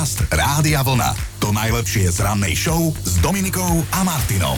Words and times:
Podcast 0.00 0.32
Rádia 0.32 0.80
Vlna. 0.80 1.12
To 1.44 1.52
najlepšie 1.52 2.08
z 2.08 2.24
rannej 2.24 2.56
show 2.56 2.88
s 3.04 3.20
Dominikou 3.20 3.84
a 3.92 4.00
Martinom. 4.00 4.56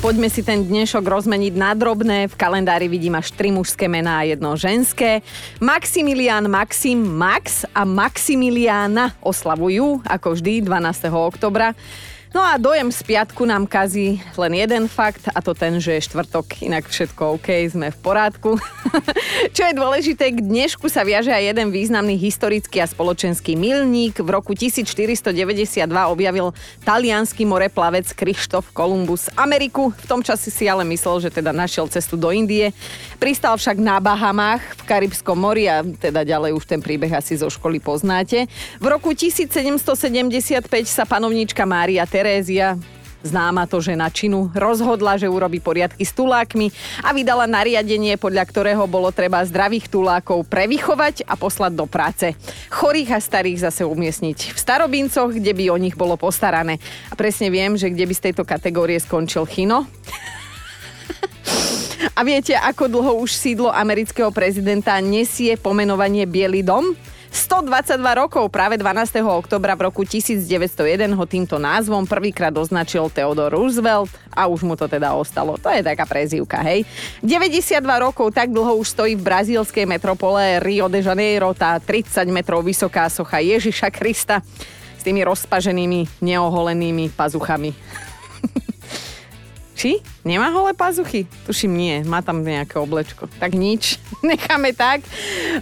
Poďme 0.00 0.32
si 0.32 0.40
ten 0.40 0.64
dnešok 0.64 1.04
rozmeniť 1.04 1.52
na 1.60 1.76
drobné. 1.76 2.24
V 2.32 2.32
kalendári 2.32 2.88
vidím 2.88 3.12
až 3.12 3.28
tri 3.36 3.52
mužské 3.52 3.84
mená 3.84 4.24
a 4.24 4.28
jedno 4.32 4.56
ženské. 4.56 5.20
Maximilian, 5.60 6.48
Maxim, 6.48 7.04
Max 7.04 7.68
a 7.76 7.84
Maximiliana 7.84 9.12
oslavujú, 9.20 10.00
ako 10.08 10.40
vždy, 10.40 10.64
12. 10.64 11.12
oktobra. 11.12 11.76
No 12.28 12.44
a 12.44 12.60
dojem 12.60 12.92
z 12.92 13.00
piatku 13.08 13.48
nám 13.48 13.64
kazí 13.64 14.20
len 14.36 14.52
jeden 14.52 14.84
fakt 14.84 15.32
a 15.32 15.40
to 15.40 15.56
ten, 15.56 15.80
že 15.80 15.96
je 15.96 16.12
štvrtok, 16.12 16.60
inak 16.60 16.84
všetko 16.84 17.40
OK, 17.40 17.48
sme 17.72 17.88
v 17.88 17.98
porádku. 18.04 18.60
Čo 19.56 19.62
je 19.64 19.72
dôležité, 19.72 20.36
k 20.36 20.44
dnešku 20.44 20.92
sa 20.92 21.08
viaže 21.08 21.32
aj 21.32 21.56
jeden 21.56 21.72
významný 21.72 22.20
historický 22.20 22.84
a 22.84 22.86
spoločenský 22.86 23.56
milník. 23.56 24.20
V 24.20 24.28
roku 24.28 24.52
1492 24.52 25.32
objavil 25.88 26.52
talianský 26.84 27.48
moreplavec 27.48 28.12
Krištof 28.12 28.76
Kolumbus 28.76 29.32
Ameriku. 29.32 29.96
V 29.96 30.06
tom 30.06 30.20
čase 30.20 30.52
si 30.52 30.68
ale 30.68 30.84
myslel, 30.84 31.24
že 31.24 31.30
teda 31.32 31.56
našiel 31.56 31.88
cestu 31.88 32.20
do 32.20 32.28
Indie. 32.28 32.76
Pristal 33.16 33.56
však 33.56 33.80
na 33.80 34.04
Bahamách 34.04 34.60
v 34.76 34.82
Karibskom 34.84 35.40
mori 35.40 35.64
a 35.64 35.80
teda 35.80 36.28
ďalej 36.28 36.52
už 36.60 36.68
ten 36.68 36.84
príbeh 36.84 37.10
asi 37.16 37.40
zo 37.40 37.48
školy 37.48 37.80
poznáte. 37.80 38.44
V 38.76 38.86
roku 38.86 39.16
1775 39.16 40.68
sa 40.84 41.08
panovníčka 41.08 41.64
Mária 41.64 42.04
Terézia 42.18 42.74
známa 43.22 43.70
to 43.70 43.78
žena 43.78 44.10
činu, 44.10 44.50
rozhodla, 44.50 45.14
že 45.14 45.30
urobí 45.30 45.62
poriadky 45.62 46.02
s 46.02 46.10
tulákmi 46.18 46.66
a 47.06 47.14
vydala 47.14 47.46
nariadenie, 47.46 48.18
podľa 48.18 48.42
ktorého 48.42 48.90
bolo 48.90 49.14
treba 49.14 49.38
zdravých 49.46 49.86
tulákov 49.86 50.42
prevychovať 50.50 51.22
a 51.30 51.38
poslať 51.38 51.78
do 51.78 51.86
práce. 51.86 52.34
Chorých 52.74 53.14
a 53.14 53.22
starých 53.22 53.70
zase 53.70 53.86
umiestniť 53.86 54.50
v 54.50 54.58
starobincoch, 54.58 55.30
kde 55.30 55.54
by 55.54 55.70
o 55.70 55.78
nich 55.78 55.94
bolo 55.94 56.18
postarané. 56.18 56.82
A 57.06 57.14
presne 57.14 57.54
viem, 57.54 57.78
že 57.78 57.86
kde 57.86 58.02
by 58.02 58.14
z 58.18 58.34
tejto 58.34 58.42
kategórie 58.42 58.98
skončil 58.98 59.46
Chino. 59.46 59.86
A 62.18 62.26
viete, 62.26 62.58
ako 62.58 62.90
dlho 62.90 63.22
už 63.22 63.30
sídlo 63.30 63.70
amerického 63.70 64.34
prezidenta 64.34 64.98
nesie 64.98 65.54
pomenovanie 65.54 66.26
Bielý 66.26 66.66
dom? 66.66 66.98
122 67.38 68.02
rokov, 68.18 68.50
práve 68.50 68.74
12. 68.74 69.22
oktobra 69.22 69.78
v 69.78 69.86
roku 69.86 70.02
1901 70.02 71.14
ho 71.14 71.22
týmto 71.22 71.54
názvom 71.62 72.02
prvýkrát 72.02 72.50
označil 72.50 73.06
Theodore 73.14 73.54
Roosevelt 73.54 74.10
a 74.34 74.50
už 74.50 74.66
mu 74.66 74.74
to 74.74 74.90
teda 74.90 75.14
ostalo. 75.14 75.54
To 75.62 75.70
je 75.70 75.86
taká 75.86 76.02
prezývka, 76.02 76.58
hej. 76.66 76.82
92 77.22 77.78
rokov, 78.02 78.34
tak 78.34 78.50
dlho 78.50 78.82
už 78.82 78.90
stojí 78.90 79.14
v 79.14 79.22
brazílskej 79.22 79.86
metropole 79.86 80.58
Rio 80.58 80.90
de 80.90 80.98
Janeiro 80.98 81.54
tá 81.54 81.78
30 81.78 82.26
metrov 82.26 82.66
vysoká 82.66 83.06
socha 83.06 83.38
Ježiša 83.38 83.94
Krista 83.94 84.42
s 84.98 85.06
tými 85.06 85.22
rozpaženými, 85.22 86.18
neoholenými 86.18 87.14
pazuchami. 87.14 87.70
Či? 89.78 90.02
Nemá 90.26 90.50
holé 90.50 90.74
pazuchy? 90.74 91.22
Tuším 91.46 91.70
nie, 91.78 91.94
má 92.02 92.18
tam 92.18 92.42
nejaké 92.42 92.82
oblečko. 92.82 93.30
Tak 93.38 93.54
nič, 93.54 94.02
necháme 94.26 94.74
tak. 94.74 95.06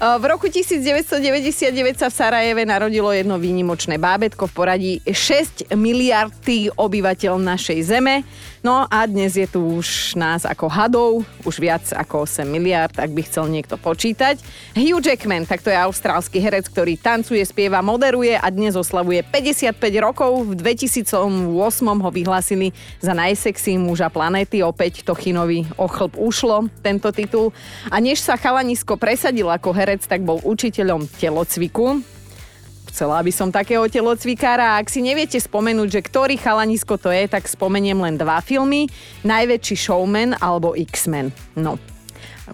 V 0.00 0.24
roku 0.24 0.48
1999 0.48 2.00
sa 2.00 2.08
v 2.08 2.14
Sarajeve 2.16 2.64
narodilo 2.64 3.12
jedno 3.12 3.36
výnimočné 3.36 4.00
bábetko 4.00 4.48
v 4.48 4.56
poradí 4.56 4.92
6 5.04 5.68
miliardy 5.76 6.72
obyvateľ 6.72 7.36
našej 7.36 7.92
zeme. 7.92 8.24
No 8.64 8.88
a 8.88 9.06
dnes 9.06 9.36
je 9.36 9.46
tu 9.46 9.78
už 9.78 10.18
nás 10.18 10.42
ako 10.42 10.66
hadov, 10.66 11.22
už 11.46 11.62
viac 11.62 11.86
ako 11.94 12.26
8 12.26 12.48
miliard, 12.48 12.90
ak 12.98 13.12
by 13.12 13.22
chcel 13.22 13.46
niekto 13.46 13.78
počítať. 13.78 14.40
Hugh 14.74 14.98
Jackman, 14.98 15.46
tak 15.46 15.62
to 15.62 15.70
je 15.70 15.78
austrálsky 15.78 16.42
herec, 16.42 16.66
ktorý 16.66 16.98
tancuje, 16.98 17.44
spieva, 17.46 17.78
moderuje 17.78 18.34
a 18.34 18.48
dnes 18.50 18.74
oslavuje 18.74 19.22
55 19.22 19.76
rokov. 20.02 20.50
V 20.50 20.58
2008 20.58 21.14
ho 21.84 22.10
vyhlásili 22.10 22.74
za 22.98 23.14
najsexy 23.14 23.78
muža 23.78 24.05
planéty. 24.08 24.62
Opäť 24.64 25.04
Tochinovi 25.06 25.66
ochlb 25.76 26.16
ušlo 26.18 26.70
tento 26.80 27.12
titul. 27.12 27.52
A 27.90 28.00
než 28.02 28.22
sa 28.22 28.38
Chalanisko 28.38 28.96
presadil 28.96 29.46
ako 29.50 29.72
herec, 29.74 30.04
tak 30.06 30.24
bol 30.24 30.40
učiteľom 30.42 31.06
telocviku 31.20 32.02
chcela 32.96 33.20
by 33.20 33.28
som 33.28 33.52
takého 33.52 33.84
telocvikára. 33.92 34.80
Ak 34.80 34.88
si 34.88 35.04
neviete 35.04 35.36
spomenúť, 35.36 36.00
že 36.00 36.00
ktorý 36.00 36.40
chalanisko 36.40 36.96
to 36.96 37.12
je, 37.12 37.28
tak 37.28 37.44
spomeniem 37.44 38.00
len 38.00 38.16
dva 38.16 38.40
filmy. 38.40 38.88
Najväčší 39.20 39.76
showman 39.76 40.32
alebo 40.40 40.72
X-Men. 40.72 41.28
No, 41.60 41.76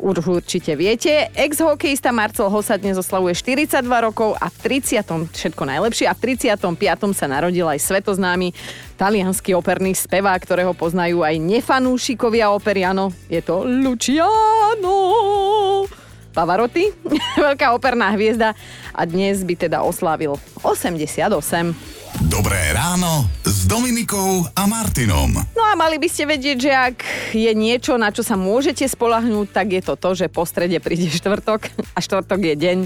už 0.02 0.42
určite 0.42 0.74
viete. 0.74 1.30
Ex-hokejista 1.36 2.10
Marcel 2.10 2.48
Hossa 2.48 2.80
dnes 2.80 2.96
oslavuje 2.96 3.36
42 3.36 3.86
rokov 3.86 4.34
a 4.40 4.48
v 4.48 4.82
30. 4.82 5.30
všetko 5.30 5.62
najlepšie 5.62 6.08
a 6.08 6.16
v 6.16 6.34
35. 6.34 6.64
sa 7.12 7.26
narodil 7.28 7.68
aj 7.68 7.78
svetoznámy 7.78 8.56
talianský 9.02 9.58
operný 9.58 9.98
spevák, 9.98 10.38
ktorého 10.38 10.78
poznajú 10.78 11.26
aj 11.26 11.34
nefanúšikovia 11.42 12.54
opery. 12.54 12.86
Áno, 12.86 13.10
je 13.26 13.42
to 13.42 13.66
Luciano. 13.66 14.94
Pavarotti, 16.30 16.86
veľká 17.50 17.74
operná 17.74 18.14
hviezda 18.14 18.54
a 18.94 19.02
dnes 19.02 19.42
by 19.42 19.58
teda 19.58 19.82
oslávil 19.82 20.38
88. 20.62 22.01
Dobré 22.20 22.76
ráno 22.76 23.24
s 23.40 23.64
Dominikou 23.64 24.44
a 24.52 24.68
Martinom. 24.68 25.32
No 25.56 25.62
a 25.64 25.72
mali 25.72 25.96
by 25.96 26.08
ste 26.12 26.28
vedieť, 26.28 26.58
že 26.60 26.72
ak 26.72 26.96
je 27.32 27.48
niečo, 27.56 27.96
na 27.96 28.12
čo 28.12 28.20
sa 28.20 28.36
môžete 28.36 28.84
spolahnúť, 28.84 29.48
tak 29.48 29.72
je 29.72 29.80
to 29.80 29.96
to, 29.96 30.12
že 30.12 30.26
po 30.28 30.44
strede 30.44 30.76
príde 30.76 31.08
štvrtok 31.08 31.72
a 31.96 31.98
štvrtok 32.04 32.40
je 32.52 32.54
deň, 32.60 32.78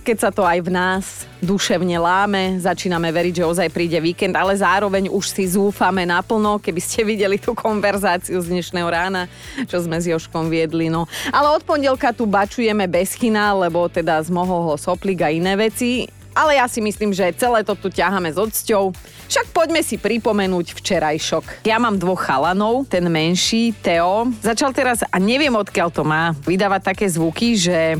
keď 0.00 0.16
sa 0.16 0.30
to 0.32 0.48
aj 0.48 0.64
v 0.64 0.70
nás 0.72 1.04
duševne 1.44 2.00
láme, 2.00 2.56
začíname 2.64 3.12
veriť, 3.12 3.44
že 3.44 3.48
ozaj 3.50 3.68
príde 3.68 4.00
víkend, 4.00 4.32
ale 4.32 4.56
zároveň 4.56 5.12
už 5.12 5.24
si 5.28 5.44
zúfame 5.52 6.08
naplno, 6.08 6.56
keby 6.56 6.80
ste 6.80 7.04
videli 7.04 7.36
tú 7.36 7.52
konverzáciu 7.52 8.40
z 8.40 8.56
dnešného 8.56 8.88
rána, 8.88 9.28
čo 9.68 9.84
sme 9.84 10.00
s 10.00 10.08
Joškom 10.08 10.48
viedli. 10.48 10.88
No. 10.88 11.04
Ale 11.28 11.52
od 11.52 11.60
pondelka 11.68 12.16
tu 12.16 12.24
bačujeme 12.24 12.88
bez 12.88 13.20
kina, 13.20 13.52
lebo 13.52 13.84
teda 13.92 14.16
zmohol 14.24 14.72
ho 14.72 14.74
soplik 14.80 15.20
a 15.20 15.28
iné 15.28 15.60
veci 15.60 16.21
ale 16.32 16.58
ja 16.58 16.66
si 16.66 16.80
myslím, 16.84 17.12
že 17.12 17.32
celé 17.36 17.64
to 17.64 17.76
tu 17.76 17.88
ťaháme 17.88 18.32
s 18.32 18.38
odsťou. 18.40 18.92
Však 19.32 19.48
poďme 19.56 19.80
si 19.80 19.96
pripomenúť 19.96 20.76
včerajšok. 20.76 21.64
Ja 21.64 21.80
mám 21.80 21.96
dvoch 21.96 22.20
chalanov, 22.20 22.84
ten 22.84 23.08
menší, 23.08 23.72
Teo, 23.80 24.28
začal 24.44 24.76
teraz, 24.76 25.00
a 25.08 25.16
neviem 25.16 25.52
odkiaľ 25.56 25.88
to 25.88 26.04
má, 26.04 26.36
vydávať 26.44 26.92
také 26.92 27.06
zvuky, 27.08 27.56
že... 27.56 27.96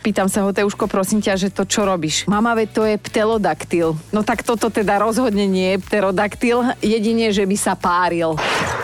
Pýtam 0.00 0.32
sa 0.32 0.46
ho, 0.46 0.54
Teuško, 0.54 0.88
prosím 0.88 1.20
ťa, 1.20 1.36
že 1.36 1.48
to 1.52 1.68
čo 1.68 1.84
robíš? 1.84 2.24
Mama, 2.24 2.56
veď 2.56 2.68
to 2.72 2.82
je 2.88 2.96
ptelodaktyl. 2.96 3.98
No 4.14 4.24
tak 4.24 4.46
toto 4.46 4.72
teda 4.72 4.96
rozhodne 4.96 5.44
nie 5.44 5.76
je 5.76 5.82
pterodaktyl, 5.84 6.72
jedine, 6.80 7.28
že 7.34 7.44
by 7.44 7.56
sa 7.58 7.76
páril. 7.76 8.38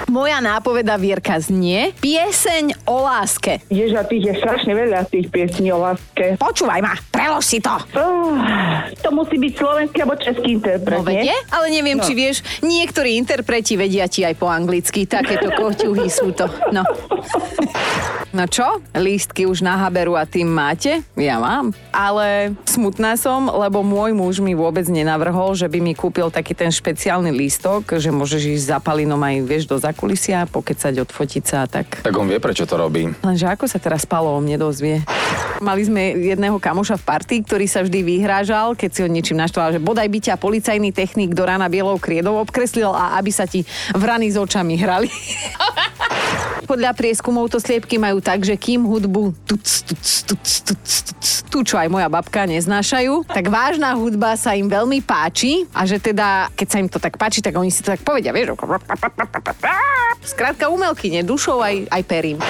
Moja 0.07 0.39
nápoveda 0.39 0.95
Vierka 0.95 1.35
znie 1.43 1.91
Pieseň 1.99 2.87
o 2.87 3.03
láske. 3.03 3.59
Ježa, 3.67 4.07
tých 4.07 4.31
je 4.31 4.35
strašne 4.39 4.73
veľa 4.77 5.03
tých 5.11 5.27
piesní 5.35 5.75
o 5.75 5.83
láske. 5.83 6.39
Počúvaj 6.39 6.76
ma, 6.83 6.95
prelož 7.13 7.45
si 7.45 7.59
to. 7.63 7.73
Uh, 7.95 8.91
to 9.01 9.09
musí 9.15 9.39
byť 9.39 9.53
slovenský 9.57 9.99
alebo 10.03 10.17
český 10.19 10.59
interpret, 10.59 10.99
No 10.99 11.07
vedie? 11.07 11.35
Ale 11.53 11.67
neviem, 11.71 11.99
no. 12.01 12.05
či 12.05 12.13
vieš, 12.13 12.43
niektorí 12.61 13.15
interpreti 13.17 13.79
vedia 13.79 14.11
ti 14.11 14.27
aj 14.27 14.35
po 14.37 14.51
anglicky. 14.51 15.07
Takéto 15.07 15.53
koťuhy 15.55 16.07
sú 16.11 16.35
to. 16.35 16.51
No. 16.75 16.83
No 18.37 18.45
čo? 18.45 18.85
Lístky 18.93 19.49
už 19.49 19.65
na 19.65 19.81
haberu 19.81 20.13
a 20.13 20.29
tým 20.29 20.45
máte? 20.45 21.01
Ja 21.17 21.41
mám. 21.41 21.73
Ale 21.89 22.53
smutná 22.69 23.17
som, 23.17 23.49
lebo 23.49 23.81
môj 23.81 24.13
muž 24.13 24.45
mi 24.45 24.53
vôbec 24.53 24.85
nenavrhol, 24.93 25.57
že 25.57 25.65
by 25.65 25.81
mi 25.81 25.97
kúpil 25.97 26.29
taký 26.29 26.53
ten 26.53 26.69
špeciálny 26.69 27.33
lístok, 27.33 27.97
že 27.97 28.13
môžeš 28.13 28.61
ísť 28.61 28.77
za 28.77 28.79
palinom 28.85 29.17
aj, 29.25 29.41
vieš, 29.41 29.65
do 29.65 29.81
zakulisia, 29.81 30.45
pokecať, 30.53 31.01
odfotiť 31.01 31.45
sa 31.49 31.65
a 31.65 31.67
tak. 31.81 32.05
Tak 32.05 32.13
on 32.13 32.29
vie, 32.29 32.37
prečo 32.37 32.69
to 32.69 32.77
robí. 32.77 33.09
Lenže 33.25 33.49
ako 33.49 33.65
sa 33.73 33.81
teraz 33.81 34.05
Palo 34.05 34.29
o 34.37 34.41
mne 34.45 34.61
dozvie? 34.61 35.01
Mali 35.65 35.89
sme 35.89 36.13
jedného 36.21 36.61
kamoša 36.61 37.01
v 37.01 37.09
partii, 37.09 37.41
ktorý 37.41 37.65
sa 37.65 37.81
vždy 37.89 38.05
vyhrážal, 38.05 38.77
keď 38.77 38.91
si 38.93 39.01
ho 39.01 39.09
niečím 39.09 39.41
naštval, 39.41 39.73
že 39.73 39.81
bodaj 39.81 40.13
by 40.13 40.19
ťa 40.21 40.37
policajný 40.37 40.93
technik 40.93 41.33
do 41.33 41.41
rána 41.49 41.73
bielou 41.73 41.97
kriedou 41.97 42.37
obkreslil 42.37 42.93
a 42.93 43.17
aby 43.17 43.33
sa 43.33 43.49
ti 43.49 43.65
vrany 43.97 44.29
s 44.29 44.37
očami 44.37 44.77
hrali. 44.77 45.09
Podľa 46.65 46.97
prieskumov 46.97 47.53
to 47.53 47.61
sliepky 47.61 48.01
majú 48.01 48.25
tak, 48.25 48.41
že 48.41 48.57
kým 48.57 48.89
hudbu 48.89 49.37
tuc, 49.45 49.67
tuc, 49.85 50.05
tuc, 50.25 50.45
tuc, 50.65 50.85
tuc, 51.05 51.25
tu, 51.53 51.59
čo 51.61 51.77
aj 51.77 51.93
moja 51.93 52.09
babka 52.09 52.49
neznášajú, 52.49 53.29
tak 53.29 53.53
vážna 53.53 53.93
hudba 53.93 54.41
sa 54.41 54.57
im 54.57 54.73
veľmi 54.73 55.05
páči 55.05 55.69
a 55.77 55.85
že 55.85 56.01
teda, 56.01 56.49
keď 56.57 56.69
sa 56.73 56.81
im 56.81 56.89
to 56.89 56.97
tak 56.97 57.21
páči, 57.21 57.45
tak 57.45 57.53
oni 57.53 57.69
si 57.69 57.85
to 57.85 57.93
tak 57.93 58.01
povedia, 58.01 58.33
vieš, 58.33 58.57
Skrátka 60.25 60.73
umelkyne, 60.73 61.21
dušou 61.21 61.61
aj, 61.61 61.93
aj 61.93 62.03
perím. 62.09 62.41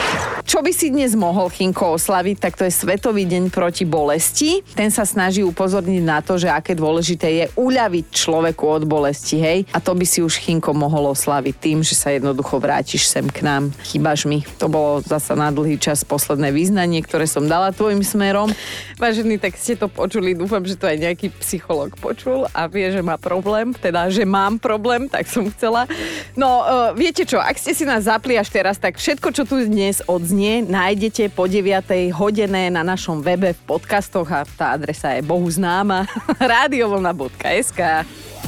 Čo 0.46 0.64
by 0.64 0.72
si 0.74 0.90
dnes 0.90 1.14
mohol 1.14 1.46
Chinko 1.52 1.94
oslaviť, 1.94 2.36
tak 2.42 2.58
to 2.58 2.66
je 2.66 2.74
Svetový 2.74 3.28
deň 3.30 3.54
proti 3.54 3.86
bolesti. 3.86 4.66
Ten 4.74 4.90
sa 4.90 5.06
snaží 5.06 5.46
upozorniť 5.46 6.02
na 6.02 6.18
to, 6.18 6.34
že 6.34 6.50
aké 6.50 6.74
dôležité 6.74 7.28
je 7.30 7.44
uľaviť 7.54 8.04
človeku 8.10 8.64
od 8.66 8.82
bolesti, 8.88 9.38
hej. 9.38 9.58
A 9.70 9.78
to 9.78 9.94
by 9.94 10.02
si 10.02 10.18
už 10.18 10.42
Chinko 10.42 10.74
mohol 10.74 11.14
oslaviť 11.14 11.54
tým, 11.54 11.78
že 11.86 11.94
sa 11.94 12.10
jednoducho 12.10 12.58
vrátiš 12.58 13.06
sem 13.06 13.26
k 13.26 13.46
nám. 13.46 13.70
Chýba 13.86 14.16
Váž 14.16 14.22
mi. 14.22 14.46
To 14.62 14.70
bolo 14.70 15.02
zasa 15.02 15.34
na 15.34 15.50
dlhý 15.50 15.82
čas 15.82 16.06
posledné 16.06 16.54
význanie, 16.54 17.02
ktoré 17.02 17.26
som 17.26 17.44
dala 17.44 17.74
tvojim 17.74 18.06
smerom. 18.06 18.54
Vážený, 19.02 19.42
tak 19.42 19.58
ste 19.58 19.74
to 19.74 19.90
počuli. 19.90 20.32
Dúfam, 20.32 20.62
že 20.62 20.78
to 20.78 20.86
aj 20.86 20.96
nejaký 20.96 21.34
psycholog 21.42 21.92
počul 21.98 22.46
a 22.54 22.70
vie, 22.70 22.86
že 22.94 23.02
má 23.02 23.18
problém. 23.18 23.74
Teda, 23.74 24.06
že 24.08 24.22
mám 24.22 24.62
problém, 24.62 25.10
tak 25.10 25.26
som 25.26 25.42
chcela. 25.50 25.90
No, 26.38 26.62
uh, 26.62 26.94
viete 26.94 27.26
čo, 27.26 27.42
ak 27.42 27.58
ste 27.58 27.74
si 27.74 27.82
nás 27.82 28.06
zapli 28.06 28.38
až 28.38 28.46
teraz, 28.48 28.78
tak 28.78 28.96
všetko, 28.96 29.34
čo 29.34 29.42
tu 29.42 29.58
dnes 29.58 30.00
odznie, 30.06 30.35
nájdete 30.44 31.32
po 31.32 31.48
9. 31.48 32.12
hodiné 32.12 32.68
na 32.68 32.84
našom 32.84 33.24
webe 33.24 33.56
v 33.56 33.60
podcastoch 33.64 34.28
a 34.28 34.44
tá 34.44 34.76
adresa 34.76 35.16
je 35.16 35.24
bohu 35.24 35.48
známa 35.48 36.04
radiovlna.sk 36.52 38.04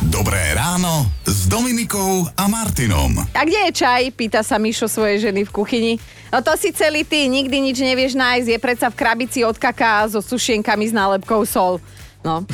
Dobré 0.06 0.54
ráno 0.54 1.08
s 1.24 1.48
Dominikou 1.48 2.28
a 2.36 2.44
Martinom. 2.46 3.18
A 3.34 3.42
kde 3.42 3.72
je 3.72 3.72
čaj? 3.82 4.12
Pýta 4.14 4.46
sa 4.46 4.60
Mišo 4.60 4.86
svojej 4.86 5.32
ženy 5.32 5.42
v 5.42 5.50
kuchyni. 5.50 5.92
No 6.28 6.44
to 6.44 6.54
si 6.54 6.70
celý 6.70 7.02
ty, 7.02 7.26
nikdy 7.26 7.56
nič 7.58 7.80
nevieš 7.80 8.14
nájsť. 8.14 8.48
Je 8.52 8.58
predsa 8.60 8.86
v 8.92 8.98
krabici 9.00 9.40
od 9.42 9.56
kaká 9.58 10.06
so 10.06 10.20
sušienkami 10.22 10.86
s 10.86 10.94
nálepkou 10.94 11.42
sol. 11.48 11.82
No. 12.20 12.44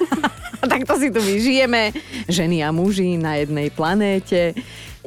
tak 0.70 0.86
to 0.86 0.94
si 1.00 1.08
tu 1.10 1.18
my 1.18 1.34
žijeme. 1.40 1.82
Ženy 2.30 2.62
a 2.62 2.70
muži 2.70 3.18
na 3.18 3.40
jednej 3.40 3.72
planéte. 3.72 4.54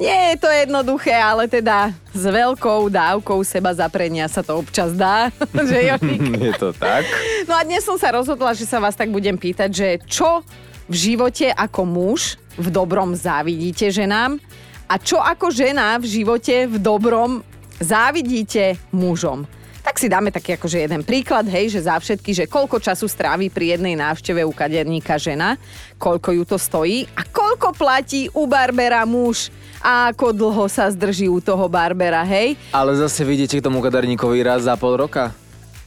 Nie 0.00 0.32
je 0.32 0.36
to 0.40 0.48
jednoduché, 0.48 1.12
ale 1.12 1.44
teda 1.44 1.92
s 2.16 2.24
veľkou 2.24 2.88
dávkou 2.88 3.44
seba 3.44 3.76
zaprenia 3.76 4.24
sa 4.32 4.40
to 4.40 4.56
občas 4.56 4.96
dá. 4.96 5.28
že 5.68 5.92
je 6.48 6.52
to 6.56 6.72
tak. 6.72 7.04
No 7.44 7.52
a 7.52 7.60
dnes 7.68 7.84
som 7.84 8.00
sa 8.00 8.16
rozhodla, 8.16 8.56
že 8.56 8.64
sa 8.64 8.80
vás 8.80 8.96
tak 8.96 9.12
budem 9.12 9.36
pýtať, 9.36 9.68
že 9.68 9.88
čo 10.08 10.40
v 10.88 10.94
živote 10.96 11.52
ako 11.52 11.84
muž 11.84 12.40
v 12.56 12.72
dobrom 12.72 13.12
závidíte 13.12 13.92
ženám 13.92 14.40
a 14.88 14.96
čo 14.96 15.20
ako 15.20 15.52
žena 15.52 16.00
v 16.00 16.08
živote 16.08 16.64
v 16.64 16.76
dobrom 16.80 17.44
závidíte 17.76 18.80
mužom. 18.96 19.44
Tak 19.80 19.96
si 19.96 20.12
dáme 20.12 20.28
taký 20.28 20.60
akože 20.60 20.84
jeden 20.84 21.00
príklad, 21.00 21.48
hej, 21.48 21.72
že 21.72 21.88
za 21.88 21.96
všetky, 21.96 22.30
že 22.36 22.44
koľko 22.44 22.78
času 22.78 23.08
strávi 23.08 23.48
pri 23.48 23.76
jednej 23.76 23.96
návšteve 23.96 24.44
u 24.44 24.52
kaderníka 24.52 25.16
žena, 25.16 25.56
koľko 25.96 26.36
ju 26.36 26.44
to 26.44 26.56
stojí 26.60 27.08
a 27.16 27.24
koľko 27.24 27.72
platí 27.72 28.28
u 28.36 28.44
Barbera 28.44 29.08
muž 29.08 29.48
a 29.80 30.12
ako 30.12 30.36
dlho 30.36 30.64
sa 30.68 30.92
zdrží 30.92 31.26
u 31.26 31.40
toho 31.40 31.64
Barbera, 31.66 32.20
hej. 32.22 32.60
Ale 32.70 32.92
zase 33.00 33.24
vidíte 33.24 33.56
k 33.58 33.64
tomu 33.64 33.80
kaderníkovi 33.80 34.44
raz 34.44 34.68
za 34.68 34.76
pol 34.76 35.00
roka. 35.00 35.32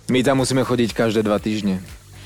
My 0.10 0.26
tam 0.26 0.42
musíme 0.42 0.66
chodiť 0.66 0.92
každé 0.98 1.22
dva 1.24 1.38
týždne. 1.40 1.80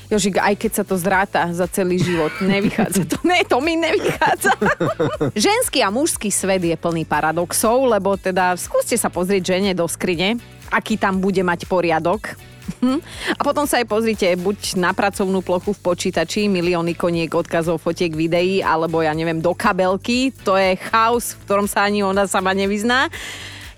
Jožik, 0.08 0.40
aj 0.40 0.56
keď 0.56 0.72
sa 0.72 0.84
to 0.88 0.96
zráta 0.96 1.52
za 1.52 1.68
celý 1.68 2.00
život, 2.00 2.32
nevychádza 2.56 3.04
to. 3.04 3.20
Ne, 3.28 3.44
to 3.44 3.60
mi 3.60 3.76
nevychádza. 3.76 4.56
Ženský 5.36 5.84
a 5.84 5.92
mužský 5.92 6.32
svet 6.32 6.64
je 6.64 6.72
plný 6.80 7.04
paradoxov, 7.04 7.84
lebo 7.84 8.16
teda 8.16 8.56
skúste 8.56 8.96
sa 8.96 9.12
pozrieť 9.12 9.54
žene 9.54 9.76
do 9.76 9.84
skrine, 9.84 10.40
aký 10.70 11.00
tam 11.00 11.20
bude 11.20 11.40
mať 11.42 11.66
poriadok. 11.66 12.36
Hm? 12.84 13.00
A 13.34 13.40
potom 13.40 13.64
sa 13.64 13.80
aj 13.80 13.88
pozrite 13.88 14.28
buď 14.36 14.76
na 14.76 14.92
pracovnú 14.92 15.40
plochu 15.40 15.72
v 15.72 15.80
počítači, 15.80 16.52
milióny 16.52 16.92
koniek, 16.92 17.32
odkazov, 17.32 17.80
fotiek, 17.80 18.12
videí, 18.12 18.60
alebo 18.60 19.00
ja 19.00 19.16
neviem, 19.16 19.40
do 19.40 19.56
kabelky. 19.56 20.36
To 20.44 20.54
je 20.54 20.76
chaos, 20.92 21.32
v 21.32 21.42
ktorom 21.48 21.66
sa 21.66 21.88
ani 21.88 22.04
ona 22.04 22.28
sama 22.28 22.52
nevyzná. 22.52 23.08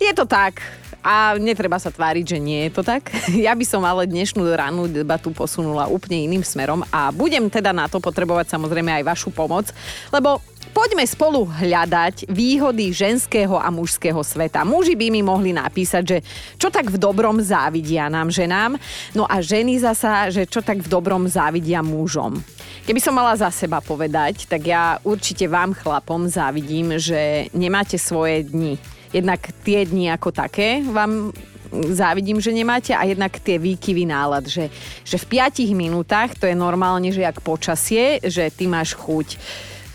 Je 0.01 0.11
to 0.17 0.27
tak, 0.27 0.59
a 1.01 1.33
netreba 1.41 1.81
sa 1.81 1.89
tváriť, 1.89 2.37
že 2.37 2.39
nie 2.39 2.69
je 2.69 2.71
to 2.77 2.83
tak. 2.85 3.09
Ja 3.41 3.57
by 3.57 3.65
som 3.65 3.83
ale 3.89 4.05
dnešnú 4.05 4.45
rannú 4.45 4.85
debatu 4.87 5.33
posunula 5.33 5.89
úplne 5.89 6.29
iným 6.29 6.45
smerom 6.45 6.85
a 6.93 7.09
budem 7.09 7.49
teda 7.49 7.73
na 7.73 7.89
to 7.89 7.99
potrebovať 7.99 8.53
samozrejme 8.53 8.93
aj 9.01 9.05
vašu 9.09 9.33
pomoc, 9.33 9.73
lebo 10.13 10.45
Poďme 10.71 11.03
spolu 11.03 11.51
hľadať 11.51 12.31
výhody 12.31 12.95
ženského 12.95 13.59
a 13.59 13.69
mužského 13.75 14.23
sveta. 14.23 14.63
Muži 14.63 14.95
by 14.95 15.11
mi 15.11 15.19
mohli 15.19 15.51
napísať, 15.51 16.03
že 16.07 16.19
čo 16.55 16.71
tak 16.71 16.95
v 16.95 16.97
dobrom 16.97 17.43
závidia 17.43 18.07
nám 18.07 18.31
ženám, 18.31 18.79
no 19.13 19.27
a 19.27 19.43
ženy 19.43 19.83
zasa, 19.83 20.31
že 20.31 20.47
čo 20.47 20.63
tak 20.63 20.79
v 20.79 20.89
dobrom 20.89 21.27
závidia 21.27 21.83
mužom. 21.83 22.39
Keby 22.87 23.03
som 23.03 23.19
mala 23.19 23.35
za 23.35 23.51
seba 23.51 23.83
povedať, 23.83 24.47
tak 24.47 24.63
ja 24.63 25.03
určite 25.03 25.51
vám 25.51 25.75
chlapom 25.75 26.31
závidím, 26.31 26.97
že 27.03 27.51
nemáte 27.51 27.99
svoje 27.99 28.47
dni 28.47 28.79
jednak 29.11 29.51
tie 29.67 29.83
dni 29.83 30.15
ako 30.15 30.31
také 30.31 30.87
vám 30.87 31.35
závidím, 31.71 32.43
že 32.43 32.51
nemáte 32.51 32.95
a 32.95 33.07
jednak 33.07 33.39
tie 33.39 33.59
výkyvy 33.59 34.07
nálad, 34.07 34.47
že, 34.47 34.71
že 35.07 35.17
v 35.19 35.39
5 35.39 35.71
minútach 35.75 36.35
to 36.35 36.47
je 36.51 36.55
normálne, 36.55 37.15
že 37.15 37.23
jak 37.23 37.39
počasie, 37.43 38.19
že 38.27 38.51
ty 38.51 38.67
máš 38.67 38.99
chuť 38.99 39.39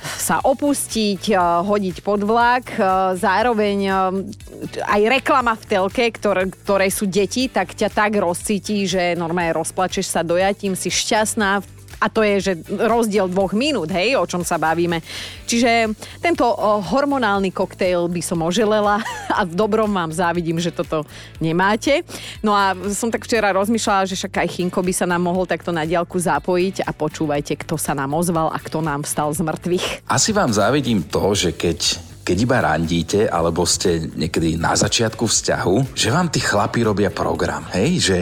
sa 0.06 0.40
opustiť, 0.42 1.22
eh, 1.34 1.40
hodiť 1.40 2.06
pod 2.06 2.22
vlak, 2.22 2.78
eh, 2.78 2.86
zároveň 3.18 3.78
eh, 3.86 3.94
aj 4.86 5.02
reklama 5.10 5.58
v 5.58 5.64
telke, 5.66 6.06
ktoré, 6.14 6.48
ktoré 6.50 6.88
sú 6.94 7.10
deti, 7.10 7.50
tak 7.50 7.74
ťa 7.74 7.90
tak 7.92 8.16
rozcíti, 8.16 8.86
že 8.86 9.18
normálne 9.18 9.58
rozplačeš 9.58 10.06
sa 10.06 10.22
dojatím, 10.22 10.78
si 10.78 10.94
šťastná, 10.94 11.66
a 12.06 12.08
to 12.14 12.22
je, 12.22 12.36
že 12.38 12.54
rozdiel 12.70 13.26
dvoch 13.26 13.58
minút, 13.58 13.90
hej, 13.90 14.14
o 14.14 14.30
čom 14.30 14.46
sa 14.46 14.62
bavíme. 14.62 15.02
Čiže 15.50 15.90
tento 16.22 16.46
hormonálny 16.86 17.50
koktejl 17.50 18.06
by 18.06 18.22
som 18.22 18.46
oželela 18.46 19.02
a 19.40 19.42
v 19.42 19.58
dobrom 19.58 19.90
vám 19.90 20.14
závidím, 20.14 20.62
že 20.62 20.70
toto 20.70 21.02
nemáte. 21.42 22.06
No 22.46 22.54
a 22.54 22.78
som 22.94 23.10
tak 23.10 23.26
včera 23.26 23.50
rozmýšľala, 23.58 24.06
že 24.06 24.14
však 24.14 24.46
aj 24.46 24.54
Chinko 24.54 24.86
by 24.86 24.94
sa 24.94 25.10
nám 25.10 25.26
mohol 25.26 25.50
takto 25.50 25.74
na 25.74 25.82
diálku 25.82 26.22
zapojiť 26.22 26.86
a 26.86 26.94
počúvajte, 26.94 27.58
kto 27.66 27.82
sa 27.82 27.98
nám 27.98 28.14
ozval 28.14 28.54
a 28.54 28.62
kto 28.62 28.86
nám 28.86 29.02
vstal 29.02 29.34
z 29.34 29.42
mŕtvych. 29.42 29.86
Asi 30.06 30.30
vám 30.30 30.54
závidím 30.54 31.02
to, 31.10 31.34
že 31.34 31.58
keď 31.58 32.14
keď 32.26 32.38
iba 32.42 32.58
randíte, 32.58 33.30
alebo 33.30 33.70
ste 33.70 34.02
niekedy 34.02 34.58
na 34.58 34.74
začiatku 34.74 35.30
vzťahu, 35.30 35.94
že 35.94 36.10
vám 36.10 36.34
tí 36.34 36.42
chlapi 36.42 36.82
robia 36.82 37.14
program, 37.14 37.70
hej? 37.78 38.02
Že 38.02 38.18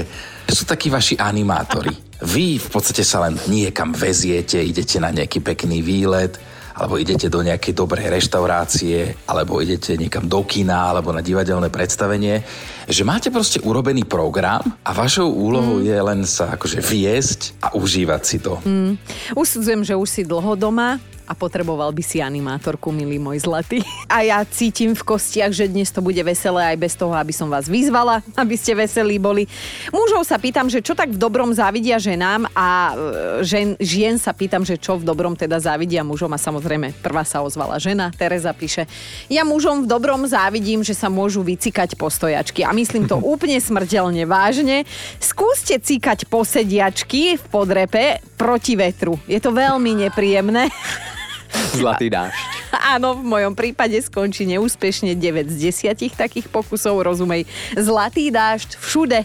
sú 0.52 0.68
takí 0.68 0.92
vaši 0.92 1.16
animátori. 1.16 2.03
Vy 2.24 2.56
v 2.56 2.70
podstate 2.72 3.04
sa 3.04 3.28
len 3.28 3.36
niekam 3.52 3.92
veziete, 3.92 4.56
idete 4.64 4.96
na 5.04 5.12
nejaký 5.12 5.44
pekný 5.44 5.84
výlet, 5.84 6.40
alebo 6.74 6.98
idete 6.98 7.30
do 7.30 7.46
nejakej 7.46 7.74
dobrej 7.78 8.10
reštaurácie, 8.10 9.28
alebo 9.30 9.62
idete 9.62 9.94
niekam 9.94 10.26
do 10.26 10.42
kina, 10.42 10.90
alebo 10.90 11.14
na 11.14 11.22
divadelné 11.22 11.70
predstavenie, 11.70 12.42
že 12.90 13.06
máte 13.06 13.30
proste 13.30 13.62
urobený 13.62 14.10
program 14.10 14.64
a 14.82 14.92
vašou 14.92 15.30
úlohou 15.30 15.80
mm. 15.80 15.86
je 15.86 15.98
len 16.02 16.20
sa 16.26 16.58
akože 16.58 16.82
viesť 16.82 17.40
a 17.62 17.68
užívať 17.78 18.22
si 18.26 18.38
to. 18.42 18.58
Mm. 18.66 18.98
Usudzujem, 19.38 19.82
že 19.86 19.94
už 19.94 20.10
si 20.10 20.22
dlho 20.26 20.58
doma, 20.58 20.98
a 21.24 21.34
potreboval 21.34 21.96
by 21.96 22.04
si 22.04 22.20
animátorku, 22.20 22.92
milý 22.92 23.18
môj 23.18 23.48
zlatý. 23.48 23.80
A 24.12 24.22
ja 24.28 24.44
cítim 24.44 24.92
v 24.92 25.04
kostiach, 25.04 25.56
že 25.56 25.72
dnes 25.72 25.90
to 25.90 26.04
bude 26.04 26.20
veselé 26.20 26.76
aj 26.76 26.78
bez 26.78 26.94
toho, 27.00 27.16
aby 27.16 27.32
som 27.32 27.48
vás 27.48 27.72
vyzvala, 27.72 28.20
aby 28.44 28.56
ste 28.60 28.76
veselí 28.76 29.18
boli. 29.18 29.48
Mužov 29.90 30.28
sa 30.28 30.36
pýtam, 30.38 30.68
že 30.68 30.84
čo 30.84 30.94
tak 30.94 31.16
v 31.16 31.20
dobrom 31.20 31.56
závidia 31.56 31.96
ženám 31.98 32.52
a 32.52 32.68
e, 32.68 32.94
žen, 33.48 33.80
žien 33.80 34.20
sa 34.20 34.36
pýtam, 34.36 34.68
že 34.68 34.76
čo 34.76 35.00
v 35.00 35.08
dobrom 35.08 35.34
teda 35.34 35.58
závidia 35.58 36.04
mužom 36.04 36.32
a 36.36 36.40
samozrejme 36.40 36.92
prvá 37.00 37.24
sa 37.24 37.40
ozvala 37.40 37.80
žena. 37.80 38.12
Tereza 38.12 38.52
píše, 38.52 38.86
ja 39.32 39.48
mužom 39.48 39.88
v 39.88 39.88
dobrom 39.88 40.28
závidím, 40.28 40.84
že 40.84 40.94
sa 40.94 41.08
môžu 41.08 41.42
vycikať 41.42 41.96
postojačky 41.96 42.68
a 42.68 42.76
myslím 42.76 43.08
to 43.08 43.18
úplne 43.34 43.58
smrteľne 43.58 44.28
vážne. 44.28 44.84
Skúste 45.24 45.80
cíkať 45.80 46.28
posediačky 46.28 47.40
v 47.40 47.44
podrepe 47.48 48.20
proti 48.36 48.76
vetru. 48.76 49.16
Je 49.24 49.40
to 49.40 49.56
veľmi 49.56 50.08
nepríjemné. 50.08 50.68
Zlatý 51.80 52.10
dážď. 52.10 52.38
Áno, 52.98 53.18
v 53.18 53.24
mojom 53.24 53.54
prípade 53.54 53.98
skončí 54.02 54.46
neúspešne 54.50 55.14
9 55.16 55.50
z 55.50 55.74
10 55.94 56.18
takých 56.18 56.48
pokusov, 56.50 57.02
rozumej. 57.06 57.46
Zlatý 57.78 58.34
dážď 58.34 58.78
všude, 58.82 59.20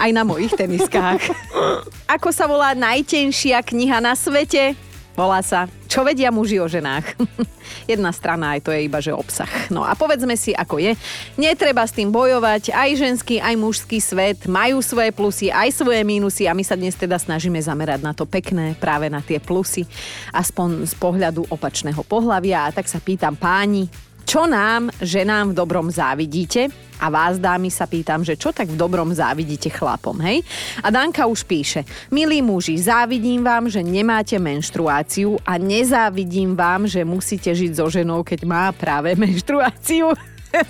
aj 0.00 0.10
na 0.12 0.22
mojich 0.24 0.52
teniskách. 0.56 1.20
Ako 2.14 2.32
sa 2.32 2.48
volá 2.48 2.72
najtenšia 2.72 3.60
kniha 3.60 4.00
na 4.00 4.16
svete? 4.16 4.76
Volá 5.14 5.46
sa 5.46 5.70
Čo 5.86 6.02
vedia 6.02 6.34
muži 6.34 6.58
o 6.58 6.66
ženách? 6.66 7.14
Jedna 7.90 8.10
strana 8.10 8.58
aj 8.58 8.66
to 8.66 8.74
je 8.74 8.82
iba, 8.82 8.98
že 8.98 9.14
obsah. 9.14 9.48
No 9.70 9.86
a 9.86 9.94
povedzme 9.94 10.34
si, 10.34 10.50
ako 10.50 10.82
je. 10.82 10.98
Netreba 11.38 11.86
s 11.86 11.94
tým 11.94 12.10
bojovať. 12.10 12.74
Aj 12.74 12.90
ženský, 12.98 13.38
aj 13.38 13.54
mužský 13.54 14.02
svet 14.02 14.50
majú 14.50 14.82
svoje 14.82 15.14
plusy, 15.14 15.54
aj 15.54 15.70
svoje 15.70 16.02
mínusy 16.02 16.50
a 16.50 16.56
my 16.56 16.66
sa 16.66 16.74
dnes 16.74 16.98
teda 16.98 17.14
snažíme 17.14 17.62
zamerať 17.62 18.02
na 18.02 18.10
to 18.10 18.26
pekné, 18.26 18.74
práve 18.74 19.06
na 19.06 19.22
tie 19.22 19.38
plusy, 19.38 19.86
aspoň 20.34 20.82
z 20.82 20.94
pohľadu 20.98 21.46
opačného 21.46 22.02
pohľavia. 22.02 22.66
A 22.66 22.74
tak 22.74 22.90
sa 22.90 22.98
pýtam 22.98 23.38
páni, 23.38 23.86
čo 24.24 24.48
nám, 24.48 24.88
ženám 25.04 25.52
v 25.52 25.56
dobrom 25.56 25.86
závidíte? 25.92 26.72
A 26.98 27.12
vás, 27.12 27.36
dámy, 27.36 27.68
sa 27.68 27.84
pýtam, 27.84 28.24
že 28.24 28.40
čo 28.40 28.54
tak 28.54 28.72
v 28.72 28.80
dobrom 28.80 29.12
závidíte 29.12 29.68
chlapom, 29.68 30.16
hej? 30.24 30.40
A 30.80 30.88
Danka 30.88 31.28
už 31.28 31.44
píše, 31.44 31.84
milí 32.08 32.40
muži, 32.40 32.80
závidím 32.80 33.44
vám, 33.44 33.68
že 33.68 33.84
nemáte 33.84 34.40
menštruáciu 34.40 35.36
a 35.44 35.60
nezávidím 35.60 36.56
vám, 36.56 36.88
že 36.88 37.04
musíte 37.04 37.52
žiť 37.52 37.72
so 37.76 37.92
ženou, 37.92 38.24
keď 38.24 38.40
má 38.48 38.72
práve 38.72 39.12
menštruáciu. 39.20 40.16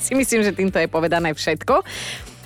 si 0.00 0.12
myslím, 0.16 0.42
že 0.42 0.56
týmto 0.56 0.80
je 0.80 0.88
povedané 0.88 1.36
všetko. 1.36 1.84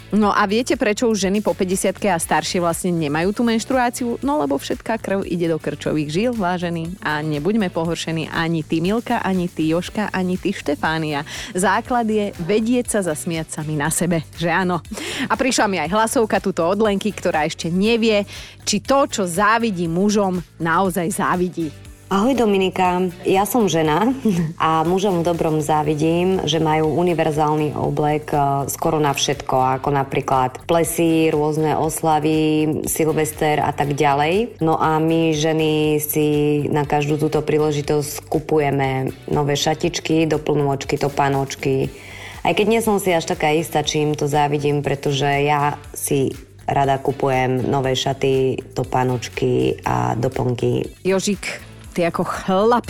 No 0.09 0.33
a 0.33 0.49
viete, 0.49 0.73
prečo 0.81 1.05
už 1.05 1.29
ženy 1.29 1.45
po 1.45 1.53
50 1.53 2.01
a 2.09 2.17
staršie 2.17 2.65
vlastne 2.65 2.97
nemajú 2.97 3.29
tú 3.37 3.45
menštruáciu? 3.45 4.17
No 4.25 4.41
lebo 4.41 4.57
všetká 4.57 4.97
krv 4.97 5.21
ide 5.29 5.53
do 5.53 5.61
krčových 5.61 6.09
žil, 6.09 6.33
vážení. 6.33 6.97
A 7.05 7.21
nebuďme 7.21 7.69
pohoršení 7.69 8.33
ani 8.33 8.65
ty 8.65 8.81
Milka, 8.81 9.21
ani 9.21 9.53
ty 9.53 9.69
Joška, 9.69 10.09
ani 10.09 10.41
ty 10.41 10.57
Štefánia. 10.57 11.29
Základ 11.53 12.09
je 12.09 12.33
vedieť 12.41 12.97
sa 12.97 13.01
zasmiať 13.05 13.61
sami 13.61 13.77
na 13.77 13.93
sebe, 13.93 14.25
že 14.41 14.49
áno. 14.49 14.81
A 15.29 15.37
prišla 15.37 15.69
mi 15.69 15.77
aj 15.77 15.93
hlasovka 15.93 16.41
tuto 16.41 16.65
od 16.65 16.81
Lenky, 16.81 17.13
ktorá 17.13 17.45
ešte 17.45 17.69
nevie, 17.69 18.25
či 18.65 18.81
to, 18.81 19.05
čo 19.13 19.29
závidí 19.29 19.93
mužom, 19.93 20.41
naozaj 20.57 21.21
závidí. 21.21 21.88
Ahoj 22.09 22.41
Dominika, 22.41 23.05
ja 23.29 23.45
som 23.45 23.69
žena 23.69 24.17
a 24.57 24.81
mužom 24.81 25.21
v 25.21 25.29
dobrom 25.29 25.61
závidím, 25.61 26.41
že 26.49 26.57
majú 26.57 26.89
univerzálny 27.05 27.77
oblek 27.77 28.33
e, 28.33 28.65
skoro 28.73 28.97
na 28.97 29.13
všetko, 29.13 29.77
ako 29.77 29.93
napríklad 29.93 30.65
plesy, 30.65 31.29
rôzne 31.29 31.77
oslavy, 31.77 32.81
silvester 32.89 33.61
a 33.61 33.77
tak 33.77 33.93
ďalej. 33.93 34.57
No 34.65 34.81
a 34.81 34.97
my 34.97 35.37
ženy 35.37 36.01
si 36.01 36.27
na 36.73 36.89
každú 36.89 37.21
túto 37.21 37.45
príležitosť 37.45 38.25
kupujeme 38.25 39.13
nové 39.29 39.53
šatičky, 39.53 40.25
doplnočky, 40.25 40.97
topánočky. 40.97 41.93
Aj 42.41 42.57
keď 42.57 42.67
nie 42.73 42.81
som 42.81 42.97
si 42.97 43.13
až 43.13 43.29
taká 43.29 43.53
istá, 43.53 43.85
čím 43.85 44.17
to 44.17 44.25
závidím, 44.25 44.81
pretože 44.81 45.29
ja 45.45 45.77
si 45.93 46.33
rada 46.65 46.97
kupujem 46.97 47.69
nové 47.69 47.93
šaty, 47.93 48.65
topánočky 48.73 49.85
a 49.85 50.17
doplnky. 50.17 50.89
Jožik, 51.05 51.68
ty 51.99 52.07
ako 52.07 52.23
chlap, 52.23 52.87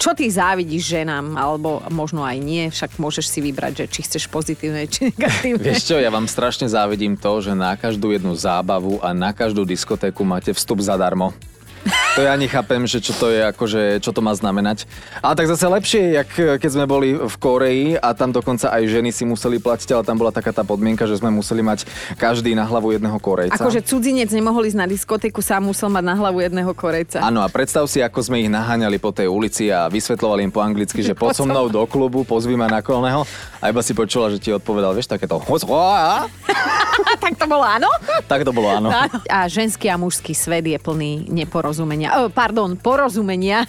čo 0.00 0.16
ty 0.16 0.24
závidíš 0.32 0.96
ženám, 0.96 1.36
alebo 1.36 1.84
možno 1.92 2.24
aj 2.24 2.40
nie, 2.40 2.72
však 2.72 2.96
môžeš 2.96 3.28
si 3.28 3.44
vybrať, 3.44 3.84
že 3.84 3.86
či 3.92 4.00
chceš 4.08 4.24
pozitívne, 4.32 4.88
či 4.88 5.12
negatívne. 5.12 5.60
Vieš 5.60 5.92
čo, 5.92 6.00
ja 6.00 6.08
vám 6.08 6.24
strašne 6.24 6.64
závidím 6.64 7.20
to, 7.20 7.44
že 7.44 7.52
na 7.52 7.76
každú 7.76 8.16
jednu 8.16 8.32
zábavu 8.32 8.96
a 9.04 9.12
na 9.12 9.36
každú 9.36 9.68
diskotéku 9.68 10.24
máte 10.24 10.56
vstup 10.56 10.80
zadarmo. 10.80 11.36
To 12.16 12.24
ja 12.24 12.32
nechápem, 12.32 12.80
že 12.88 13.04
čo 13.04 13.12
to 13.12 13.28
je, 13.28 13.44
akože, 13.44 14.00
čo 14.00 14.08
to 14.08 14.24
má 14.24 14.32
znamenať. 14.32 14.88
Ale 15.20 15.36
tak 15.36 15.52
zase 15.52 15.68
lepšie, 15.68 16.16
jak 16.16 16.30
keď 16.56 16.70
sme 16.72 16.88
boli 16.88 17.12
v 17.12 17.36
Koreji 17.36 18.00
a 18.00 18.16
tam 18.16 18.32
dokonca 18.32 18.72
aj 18.72 18.88
ženy 18.88 19.12
si 19.12 19.28
museli 19.28 19.60
platiť, 19.60 19.92
ale 19.92 20.00
tam 20.00 20.16
bola 20.16 20.32
taká 20.32 20.48
tá 20.48 20.64
podmienka, 20.64 21.04
že 21.04 21.20
sme 21.20 21.28
museli 21.28 21.60
mať 21.60 21.84
každý 22.16 22.56
na 22.56 22.64
hlavu 22.64 22.96
jedného 22.96 23.20
Korejca. 23.20 23.60
Akože 23.60 23.84
cudzinec 23.84 24.32
nemohol 24.32 24.64
ísť 24.64 24.78
na 24.80 24.88
diskotéku, 24.88 25.44
sám 25.44 25.68
musel 25.68 25.92
mať 25.92 26.04
na 26.08 26.16
hlavu 26.16 26.40
jedného 26.40 26.72
Korejca. 26.72 27.20
Áno, 27.20 27.44
a 27.44 27.52
predstav 27.52 27.84
si, 27.84 28.00
ako 28.00 28.16
sme 28.24 28.40
ich 28.40 28.48
naháňali 28.48 28.96
po 28.96 29.12
tej 29.12 29.28
ulici 29.28 29.68
a 29.68 29.84
vysvetlovali 29.92 30.48
im 30.48 30.52
po 30.56 30.64
anglicky, 30.64 31.04
že 31.04 31.12
poď 31.20 31.36
so 31.36 31.44
mnou 31.44 31.68
do 31.68 31.84
klubu, 31.84 32.24
pozvi 32.24 32.56
ma 32.56 32.64
na 32.64 32.80
kolného 32.80 33.28
a 33.60 33.68
iba 33.68 33.84
si 33.84 33.92
počula, 33.92 34.32
že 34.32 34.40
ti 34.40 34.48
odpovedal, 34.56 34.96
vieš, 34.96 35.12
takéto 35.12 35.36
tak 37.24 37.36
to 37.36 37.44
bolo 37.44 37.64
áno? 37.64 37.88
Tak 38.24 38.40
to 38.46 38.52
bolo 38.56 38.68
áno. 38.72 38.88
A 39.28 39.44
ženský 39.50 39.90
a 39.92 40.00
mužský 40.00 40.32
svet 40.32 40.64
je 40.64 40.78
plný 40.80 41.28
neporozumenia. 41.28 42.05
Oh, 42.12 42.28
pardon, 42.30 42.78
porozumenia. 42.78 43.66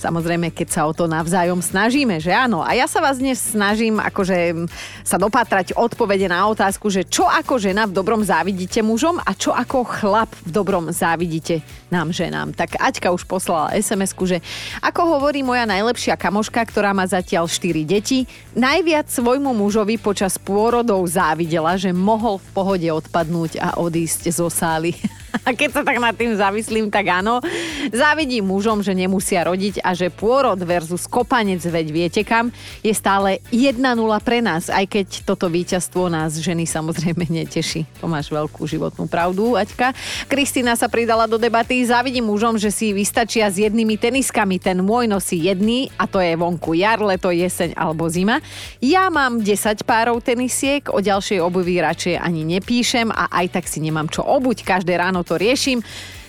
Samozrejme, 0.00 0.52
keď 0.52 0.68
sa 0.68 0.82
o 0.88 0.92
to 0.96 1.04
navzájom 1.04 1.60
snažíme, 1.60 2.16
že 2.20 2.32
áno. 2.32 2.64
A 2.64 2.72
ja 2.72 2.88
sa 2.88 3.04
vás 3.04 3.20
dnes 3.20 3.36
snažím 3.36 4.00
akože 4.00 4.68
sa 5.04 5.20
dopatrať 5.20 5.76
odpovede 5.76 6.28
na 6.28 6.48
otázku, 6.48 6.88
že 6.88 7.04
čo 7.04 7.28
ako 7.28 7.60
žena 7.60 7.84
v 7.84 7.96
dobrom 7.96 8.24
závidíte 8.24 8.80
mužom 8.80 9.20
a 9.20 9.30
čo 9.36 9.52
ako 9.52 9.84
chlap 9.84 10.30
v 10.44 10.50
dobrom 10.50 10.88
závidíte 10.88 11.60
nám 11.92 12.10
ženám. 12.10 12.56
Tak 12.56 12.80
Aťka 12.80 13.12
už 13.12 13.28
poslala 13.28 13.76
sms 13.76 14.16
že 14.24 14.38
ako 14.80 15.18
hovorí 15.18 15.42
moja 15.42 15.66
najlepšia 15.68 16.16
kamoška, 16.16 16.62
ktorá 16.68 16.96
má 16.96 17.04
zatiaľ 17.04 17.50
4 17.50 17.84
deti, 17.84 18.24
najviac 18.56 19.10
svojmu 19.10 19.52
mužovi 19.52 20.00
počas 20.00 20.40
pôrodov 20.40 21.04
závidela, 21.06 21.76
že 21.76 21.92
mohol 21.92 22.40
v 22.40 22.48
pohode 22.54 22.88
odpadnúť 22.88 23.60
a 23.60 23.68
odísť 23.78 24.30
zo 24.30 24.48
sály. 24.48 24.96
A 25.46 25.50
keď 25.52 25.80
sa 25.80 25.82
tak 25.82 25.98
nad 25.98 26.14
tým 26.14 26.38
zamyslím, 26.38 26.86
tak 26.88 27.10
áno. 27.10 27.42
Závidím 27.90 28.46
mužom, 28.46 28.80
že 28.80 28.94
nemusia 28.94 29.42
rodiť 29.42 29.82
a 29.82 29.92
že 29.92 30.08
pôrod 30.08 30.58
versus 30.62 31.10
kopanec, 31.10 31.60
veď 31.60 31.86
viete 31.90 32.22
kam, 32.22 32.54
je 32.80 32.94
stále 32.94 33.42
1-0 33.50 33.82
pre 34.22 34.38
nás, 34.38 34.70
aj 34.70 34.86
keď 34.86 35.06
toto 35.26 35.50
víťazstvo 35.50 36.06
nás 36.06 36.38
ženy 36.38 36.64
samozrejme 36.64 37.26
neteší. 37.26 37.84
To 37.98 38.06
máš 38.06 38.30
veľkú 38.30 38.62
životnú 38.64 39.10
pravdu, 39.10 39.58
Aťka. 39.58 39.92
Kristýna 40.30 40.78
sa 40.78 40.86
pridala 40.86 41.26
do 41.26 41.36
debaty. 41.36 41.82
Závidím 41.84 42.30
mužom, 42.30 42.56
že 42.56 42.70
si 42.70 42.94
vystačia 42.94 43.50
s 43.50 43.58
jednými 43.58 43.98
teniskami. 43.98 44.62
Ten 44.62 44.80
môj 44.80 45.10
nosí 45.10 45.40
jedný 45.40 45.90
a 45.98 46.06
to 46.06 46.22
je 46.22 46.38
vonku 46.38 46.78
jar, 46.78 47.02
leto, 47.02 47.34
jeseň 47.34 47.74
alebo 47.74 48.06
zima. 48.06 48.38
Ja 48.78 49.10
mám 49.10 49.42
10 49.42 49.82
párov 49.82 50.20
tenisiek, 50.22 50.86
o 50.92 51.00
ďalšej 51.02 51.40
obuvi 51.42 51.80
radšej 51.80 52.20
ani 52.20 52.46
nepíšem 52.46 53.10
a 53.10 53.28
aj 53.32 53.60
tak 53.60 53.64
si 53.66 53.82
nemám 53.82 54.06
čo 54.08 54.22
obuť. 54.22 54.62
Každé 54.64 54.94
ráno 54.94 55.23
to 55.24 55.40
riešim. 55.40 55.80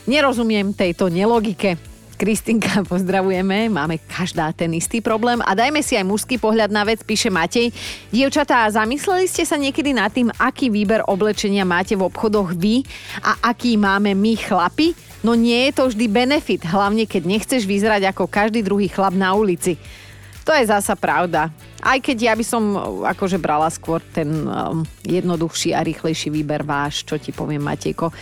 Nerozumiem 0.07 0.71
tejto 0.71 1.11
nelogike. 1.11 1.75
Kristinka, 2.15 2.81
pozdravujeme, 2.91 3.67
máme 3.67 3.99
každá 4.07 4.55
ten 4.55 4.71
istý 4.71 5.03
problém 5.03 5.43
a 5.43 5.51
dajme 5.51 5.83
si 5.83 5.99
aj 5.99 6.07
mužský 6.07 6.39
pohľad 6.39 6.71
na 6.71 6.87
vec, 6.87 7.03
píše 7.03 7.27
Matej. 7.27 7.75
Dievčatá, 8.09 8.63
zamysleli 8.71 9.27
ste 9.27 9.43
sa 9.43 9.59
niekedy 9.59 9.91
nad 9.91 10.09
tým, 10.09 10.31
aký 10.39 10.71
výber 10.71 11.03
oblečenia 11.05 11.67
máte 11.67 11.99
v 11.99 12.07
obchodoch 12.07 12.55
vy 12.55 12.87
a 13.19 13.51
aký 13.51 13.75
máme 13.75 14.15
my 14.15 14.33
chlapi? 14.39 14.95
No 15.21 15.35
nie 15.35 15.67
je 15.69 15.71
to 15.75 15.83
vždy 15.91 16.05
benefit, 16.07 16.61
hlavne 16.63 17.03
keď 17.03 17.23
nechceš 17.27 17.67
vyzerať 17.67 18.15
ako 18.15 18.31
každý 18.31 18.63
druhý 18.63 18.87
chlap 18.87 19.11
na 19.11 19.35
ulici. 19.35 19.75
To 20.45 20.53
je 20.53 20.69
zasa 20.69 20.93
pravda. 20.93 21.49
Aj 21.81 21.97
keď 21.97 22.17
ja 22.29 22.33
by 22.37 22.45
som 22.45 22.63
akože 23.01 23.41
brala 23.41 23.65
skôr 23.73 23.97
ten 24.13 24.29
um, 24.45 24.85
jednoduchší 25.01 25.73
a 25.73 25.81
rýchlejší 25.81 26.29
výber 26.29 26.61
váš, 26.61 27.01
čo 27.01 27.17
ti 27.17 27.33
poviem, 27.33 27.65
Matejko. 27.65 28.13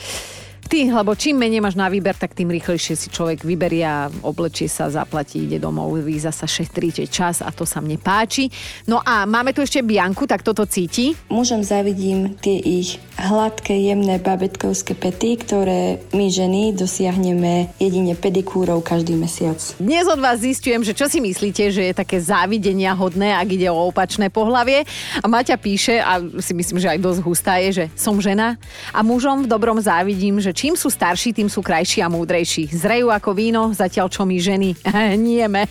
Ty, 0.73 0.89
lebo 0.89 1.13
čím 1.13 1.37
menej 1.37 1.61
máš 1.61 1.77
na 1.77 1.85
výber, 1.85 2.17
tak 2.17 2.33
tým 2.33 2.49
rýchlejšie 2.49 2.97
si 2.97 3.13
človek 3.13 3.45
vyberie 3.45 3.85
a 3.85 4.09
oblečie 4.25 4.65
sa, 4.65 4.89
zaplatí, 4.89 5.45
ide 5.45 5.61
domov, 5.61 5.93
vy 6.01 6.17
zasa 6.17 6.49
šetríte 6.49 7.05
čas 7.13 7.45
a 7.45 7.53
to 7.53 7.61
sa 7.61 7.77
mne 7.77 8.01
páči. 8.01 8.49
No 8.89 8.97
a 8.97 9.29
máme 9.29 9.53
tu 9.53 9.61
ešte 9.61 9.85
Bianku, 9.85 10.25
tak 10.25 10.41
toto 10.41 10.65
cíti. 10.65 11.13
Mužom 11.29 11.61
zavidím 11.61 12.33
tie 12.41 12.57
ich 12.57 12.97
hladké, 13.21 13.77
jemné 13.85 14.17
babetkovské 14.17 14.97
pety, 14.97 15.45
ktoré 15.45 16.01
my 16.17 16.25
ženy 16.33 16.73
dosiahneme 16.73 17.69
jedine 17.77 18.17
pedikúrov 18.17 18.81
každý 18.81 19.13
mesiac. 19.13 19.61
Dnes 19.77 20.09
od 20.09 20.17
vás 20.17 20.41
zistujem, 20.41 20.81
že 20.81 20.97
čo 20.97 21.05
si 21.05 21.21
myslíte, 21.21 21.69
že 21.69 21.85
je 21.85 21.93
také 21.93 22.17
závidenia 22.17 22.97
hodné, 22.97 23.37
ak 23.37 23.45
ide 23.53 23.69
o 23.69 23.93
opačné 23.93 24.33
pohlavie. 24.33 24.89
A 25.21 25.29
Maťa 25.29 25.53
píše, 25.61 26.01
a 26.01 26.17
si 26.41 26.57
myslím, 26.57 26.81
že 26.81 26.97
aj 26.97 26.97
dosť 26.97 27.19
hustá 27.21 27.61
je, 27.61 27.69
že 27.77 27.85
som 27.93 28.17
žena 28.17 28.57
a 28.89 29.05
mužom 29.05 29.45
v 29.45 29.51
dobrom 29.53 29.77
závidím, 29.77 30.41
že 30.41 30.62
čím 30.63 30.79
sú 30.79 30.87
starší, 30.87 31.35
tým 31.35 31.51
sú 31.51 31.59
krajší 31.59 31.99
a 31.99 32.07
múdrejší. 32.07 32.71
Zrejú 32.71 33.11
ako 33.11 33.35
víno, 33.35 33.75
zatiaľ 33.75 34.07
čo 34.07 34.23
my 34.23 34.39
ženy 34.39 34.71
nieme. 35.27 35.67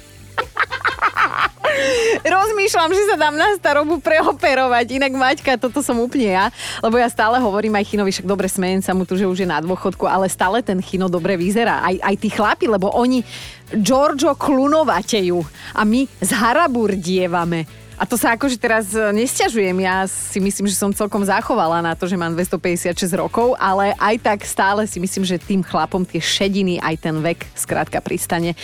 Rozmýšľam, 2.20 2.92
že 2.92 3.08
sa 3.08 3.16
dám 3.16 3.32
na 3.40 3.56
starobu 3.56 4.04
preoperovať. 4.04 5.00
Inak 5.00 5.16
Maťka, 5.16 5.56
toto 5.56 5.80
som 5.80 5.96
úplne 5.96 6.36
ja. 6.36 6.52
Lebo 6.84 7.00
ja 7.00 7.08
stále 7.08 7.40
hovorím 7.40 7.72
aj 7.80 7.88
Chinovi, 7.88 8.12
však 8.12 8.28
dobre 8.28 8.52
smejem 8.52 8.84
sa 8.84 8.92
mu 8.92 9.08
tu, 9.08 9.16
že 9.16 9.24
už 9.24 9.42
je 9.42 9.48
na 9.48 9.64
dôchodku, 9.64 10.04
ale 10.04 10.28
stále 10.28 10.60
ten 10.60 10.76
Chino 10.84 11.08
dobre 11.08 11.40
vyzerá. 11.40 11.80
Aj, 11.80 11.96
aj 11.96 12.16
tí 12.20 12.28
chlapi, 12.28 12.68
lebo 12.68 12.92
oni 12.92 13.24
Giorgio 13.72 14.36
klunovatejú 14.36 15.40
a 15.72 15.88
my 15.88 16.04
z 16.20 16.30
Haraburdievame. 16.36 17.81
A 18.02 18.06
to 18.08 18.18
sa 18.18 18.34
akože 18.34 18.58
teraz 18.58 18.90
e, 18.98 19.14
nesťažujem. 19.14 19.78
Ja 19.78 20.10
si 20.10 20.42
myslím, 20.42 20.66
že 20.66 20.74
som 20.74 20.90
celkom 20.90 21.22
zachovala 21.22 21.78
na 21.78 21.94
to, 21.94 22.10
že 22.10 22.18
mám 22.18 22.34
256 22.34 22.98
rokov, 23.14 23.54
ale 23.62 23.94
aj 23.94 24.18
tak 24.18 24.38
stále 24.42 24.90
si 24.90 24.98
myslím, 24.98 25.22
že 25.22 25.38
tým 25.38 25.62
chlapom 25.62 26.02
tie 26.02 26.18
šediny, 26.18 26.82
aj 26.82 26.98
ten 26.98 27.14
vek 27.22 27.46
skrátka 27.54 28.02
pristane. 28.02 28.58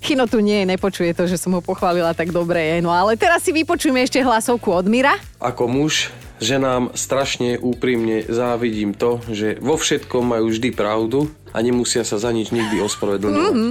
Chino 0.00 0.24
tu 0.24 0.40
nie, 0.40 0.64
nepočuje 0.64 1.12
to, 1.12 1.28
že 1.28 1.36
som 1.36 1.52
ho 1.52 1.60
pochválila 1.60 2.16
tak 2.16 2.32
dobre. 2.32 2.80
No 2.80 2.88
ale 2.88 3.20
teraz 3.20 3.44
si 3.44 3.52
vypočujeme 3.52 4.00
ešte 4.00 4.24
hlasovku 4.24 4.72
od 4.72 4.88
Mira. 4.88 5.20
Ako 5.36 5.68
muž 5.68 6.08
ženám 6.40 6.96
strašne 6.96 7.60
úprimne 7.60 8.24
závidím 8.24 8.96
to, 8.96 9.20
že 9.28 9.60
vo 9.60 9.76
všetkom 9.76 10.32
majú 10.32 10.48
vždy 10.48 10.72
pravdu 10.72 11.28
a 11.52 11.60
nemusia 11.60 12.08
sa 12.08 12.16
za 12.16 12.32
nič 12.32 12.56
nikdy 12.56 12.80
ospravedlňovať. 12.80 13.52
Mm-hmm. 13.52 13.70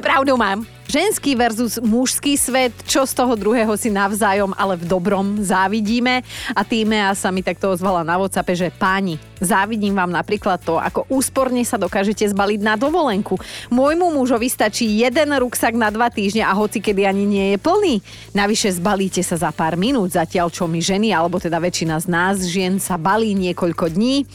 Pravdu 0.06 0.40
mám. 0.40 0.64
Ženský 0.92 1.32
versus 1.40 1.80
mužský 1.80 2.36
svet, 2.36 2.76
čo 2.84 3.08
z 3.08 3.16
toho 3.16 3.32
druhého 3.32 3.72
si 3.80 3.88
navzájom, 3.88 4.52
ale 4.52 4.76
v 4.76 4.84
dobrom 4.84 5.40
závidíme. 5.40 6.20
A 6.52 6.60
týme 6.68 7.00
a 7.00 7.16
sa 7.16 7.32
mi 7.32 7.40
takto 7.40 7.72
ozvala 7.72 8.04
na 8.04 8.20
WhatsAppe, 8.20 8.52
že 8.52 8.68
páni, 8.68 9.16
závidím 9.40 9.96
vám 9.96 10.12
napríklad 10.12 10.60
to, 10.60 10.76
ako 10.76 11.08
úsporne 11.08 11.64
sa 11.64 11.80
dokážete 11.80 12.28
zbaliť 12.28 12.60
na 12.60 12.76
dovolenku. 12.76 13.40
Môjmu 13.72 14.12
mužovi 14.12 14.52
stačí 14.52 14.84
jeden 15.00 15.32
ruksak 15.32 15.72
na 15.72 15.88
dva 15.88 16.12
týždne 16.12 16.44
a 16.44 16.52
hoci 16.52 16.84
kedy 16.84 17.08
ani 17.08 17.24
nie 17.24 17.46
je 17.56 17.58
plný. 17.58 18.04
Navyše 18.36 18.76
zbalíte 18.76 19.24
sa 19.24 19.40
za 19.40 19.48
pár 19.48 19.80
minút, 19.80 20.12
zatiaľ 20.12 20.52
čo 20.52 20.68
my 20.68 20.84
ženy, 20.84 21.08
alebo 21.16 21.40
teda 21.40 21.56
väčšina 21.56 22.04
z 22.04 22.06
nás 22.12 22.36
žien 22.44 22.76
sa 22.76 23.00
balí 23.00 23.32
niekoľko 23.32 23.96
dní 23.96 24.28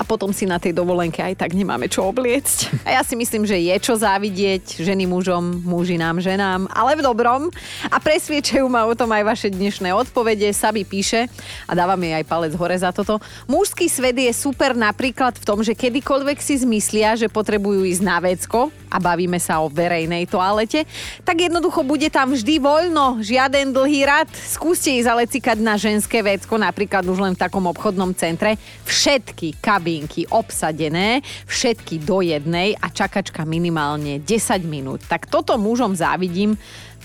a 0.00 0.08
potom 0.08 0.32
si 0.32 0.48
na 0.48 0.56
tej 0.56 0.72
dovolenke 0.72 1.20
aj 1.20 1.36
tak 1.36 1.52
nemáme 1.52 1.84
čo 1.92 2.08
obliecť. 2.08 2.88
A 2.88 2.96
ja 2.96 3.04
si 3.04 3.12
myslím, 3.12 3.44
že 3.44 3.60
je 3.60 3.76
čo 3.76 3.92
závidieť 3.92 4.80
ženy 4.80 5.04
mužom, 5.04 5.68
muži 5.68 5.97
nám, 5.98 6.22
ženám, 6.22 6.70
ale 6.70 6.94
v 6.94 7.02
dobrom. 7.02 7.50
A 7.90 7.98
presviečajú 7.98 8.70
ma 8.70 8.86
o 8.86 8.94
tom 8.94 9.10
aj 9.10 9.26
vaše 9.26 9.48
dnešné 9.50 9.90
odpovede. 9.90 10.46
Sabi 10.54 10.86
píše, 10.86 11.26
a 11.66 11.74
dávam 11.74 11.98
jej 11.98 12.14
aj 12.14 12.24
palec 12.30 12.54
hore 12.54 12.78
za 12.78 12.94
toto, 12.94 13.18
mužský 13.50 13.90
svet 13.90 14.14
je 14.14 14.30
super 14.30 14.78
napríklad 14.78 15.34
v 15.34 15.44
tom, 15.44 15.66
že 15.66 15.74
kedykoľvek 15.74 16.38
si 16.38 16.62
zmyslia, 16.62 17.18
že 17.18 17.26
potrebujú 17.26 17.82
ísť 17.82 18.02
na 18.06 18.22
vecko, 18.22 18.70
a 18.88 18.96
bavíme 18.96 19.36
sa 19.36 19.60
o 19.60 19.68
verejnej 19.68 20.24
toalete, 20.26 20.88
tak 21.22 21.44
jednoducho 21.44 21.84
bude 21.84 22.08
tam 22.08 22.32
vždy 22.32 22.56
voľno, 22.58 23.20
žiaden 23.20 23.70
dlhý 23.70 24.08
rad. 24.08 24.28
Skúste 24.32 24.96
ísť 24.96 25.08
ale 25.08 25.28
cikať 25.28 25.58
na 25.60 25.76
ženské 25.76 26.24
vecko, 26.24 26.56
napríklad 26.56 27.04
už 27.04 27.20
len 27.20 27.32
v 27.36 27.42
takom 27.44 27.68
obchodnom 27.68 28.16
centre. 28.16 28.56
Všetky 28.88 29.60
kabinky 29.60 30.24
obsadené, 30.32 31.20
všetky 31.44 32.00
do 32.02 32.24
jednej 32.24 32.74
a 32.80 32.88
čakačka 32.88 33.44
minimálne 33.44 34.18
10 34.24 34.64
minút. 34.64 35.04
Tak 35.04 35.28
toto 35.28 35.60
mužom 35.60 35.87
závidím, 35.94 36.56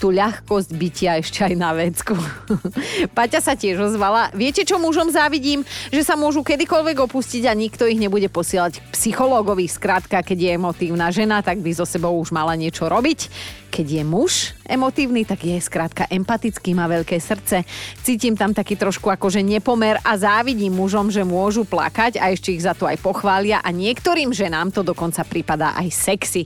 tú 0.04 0.10
ľahkosť 0.12 0.70
bytia 0.74 1.22
ešte 1.22 1.46
aj 1.46 1.54
na 1.56 1.72
vecku. 1.72 2.18
Paťa 3.18 3.40
sa 3.40 3.54
tiež 3.54 3.94
ozvala. 3.94 4.34
Viete, 4.34 4.66
čo 4.66 4.82
mužom 4.82 5.14
závidím? 5.14 5.62
Že 5.94 6.02
sa 6.04 6.16
môžu 6.18 6.42
kedykoľvek 6.42 7.08
opustiť 7.08 7.48
a 7.48 7.54
nikto 7.54 7.86
ich 7.86 8.02
nebude 8.02 8.28
posielať 8.28 8.82
k 8.82 8.86
psychológovi. 8.92 9.70
Skrátka, 9.70 10.26
keď 10.26 10.38
je 10.38 10.50
emotívna 10.60 11.08
žena, 11.14 11.40
tak 11.46 11.62
by 11.62 11.72
so 11.72 11.86
sebou 11.86 12.18
už 12.20 12.34
mala 12.34 12.58
niečo 12.58 12.90
robiť. 12.90 13.30
Keď 13.74 13.88
je 13.90 14.04
muž 14.06 14.54
emotívny, 14.68 15.26
tak 15.26 15.48
je 15.48 15.58
skrátka 15.58 16.06
empatický, 16.12 16.78
má 16.78 16.86
veľké 16.86 17.18
srdce. 17.18 17.66
Cítim 18.06 18.38
tam 18.38 18.54
taký 18.54 18.78
trošku 18.78 19.10
akože 19.10 19.42
nepomer 19.42 19.98
a 20.06 20.14
závidím 20.14 20.78
mužom, 20.78 21.10
že 21.10 21.26
môžu 21.26 21.66
plakať 21.66 22.22
a 22.22 22.30
ešte 22.30 22.54
ich 22.54 22.62
za 22.62 22.78
to 22.78 22.86
aj 22.86 23.02
pochvália 23.02 23.66
a 23.66 23.72
niektorým 23.74 24.30
ženám 24.30 24.70
to 24.70 24.86
dokonca 24.86 25.26
prípada 25.26 25.74
aj 25.74 25.90
sexy. 25.90 26.46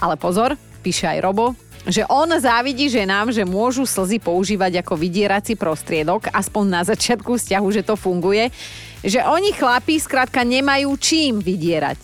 Ale 0.00 0.16
pozor, 0.16 0.56
píše 0.80 1.12
aj 1.12 1.20
Robo, 1.20 1.52
že 1.86 2.06
on 2.06 2.30
závidí 2.38 2.86
ženám, 2.86 3.34
že 3.34 3.42
môžu 3.42 3.82
slzy 3.82 4.22
používať 4.22 4.82
ako 4.82 4.94
vydierací 4.94 5.58
prostriedok, 5.58 6.30
aspoň 6.30 6.64
na 6.70 6.82
začiatku 6.86 7.34
vzťahu, 7.34 7.68
že 7.74 7.82
to 7.82 7.98
funguje, 7.98 8.54
že 9.02 9.18
oni 9.22 9.50
chlapí 9.50 9.98
skrátka 9.98 10.46
nemajú 10.46 10.94
čím 10.98 11.42
vydierať. 11.42 11.98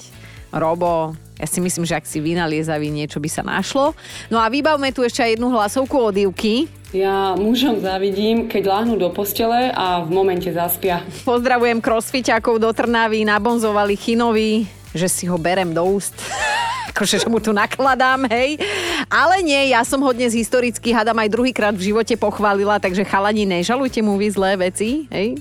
Robo, 0.50 1.14
ja 1.38 1.46
si 1.46 1.62
myslím, 1.62 1.86
že 1.86 1.94
ak 1.94 2.08
si 2.08 2.18
vynaliezavý, 2.18 2.90
niečo 2.90 3.22
by 3.22 3.30
sa 3.30 3.46
našlo. 3.46 3.94
No 4.26 4.42
a 4.42 4.50
vybavme 4.50 4.90
tu 4.90 5.06
ešte 5.06 5.22
aj 5.22 5.38
jednu 5.38 5.54
hlasovku 5.54 5.94
od 5.94 6.14
Ivky. 6.16 6.66
Ja 6.90 7.36
mužom 7.36 7.84
závidím, 7.84 8.48
keď 8.48 8.72
láhnú 8.72 8.96
do 8.96 9.12
postele 9.12 9.68
a 9.70 10.02
v 10.02 10.08
momente 10.08 10.48
zaspia. 10.48 11.04
Pozdravujem 11.28 11.84
crossfiťákov 11.84 12.58
do 12.58 12.72
Trnavy, 12.72 13.28
nabonzovali 13.28 13.94
Chinovi, 13.94 14.64
že 14.96 15.06
si 15.06 15.28
ho 15.28 15.36
berem 15.36 15.76
do 15.76 15.84
úst 15.84 16.16
akože, 16.98 17.22
že 17.22 17.30
mu 17.30 17.38
tu 17.38 17.54
nakladám, 17.54 18.26
hej. 18.26 18.58
Ale 19.06 19.38
nie, 19.46 19.70
ja 19.70 19.86
som 19.86 20.02
ho 20.02 20.10
dnes 20.10 20.34
historicky, 20.34 20.90
hadam 20.90 21.14
aj 21.22 21.30
druhýkrát 21.30 21.70
v 21.70 21.94
živote 21.94 22.18
pochválila, 22.18 22.82
takže 22.82 23.06
chalani, 23.06 23.46
nežalujte 23.46 24.02
mu 24.02 24.18
vy 24.18 24.34
zlé 24.34 24.58
veci, 24.58 25.06
hej 25.14 25.38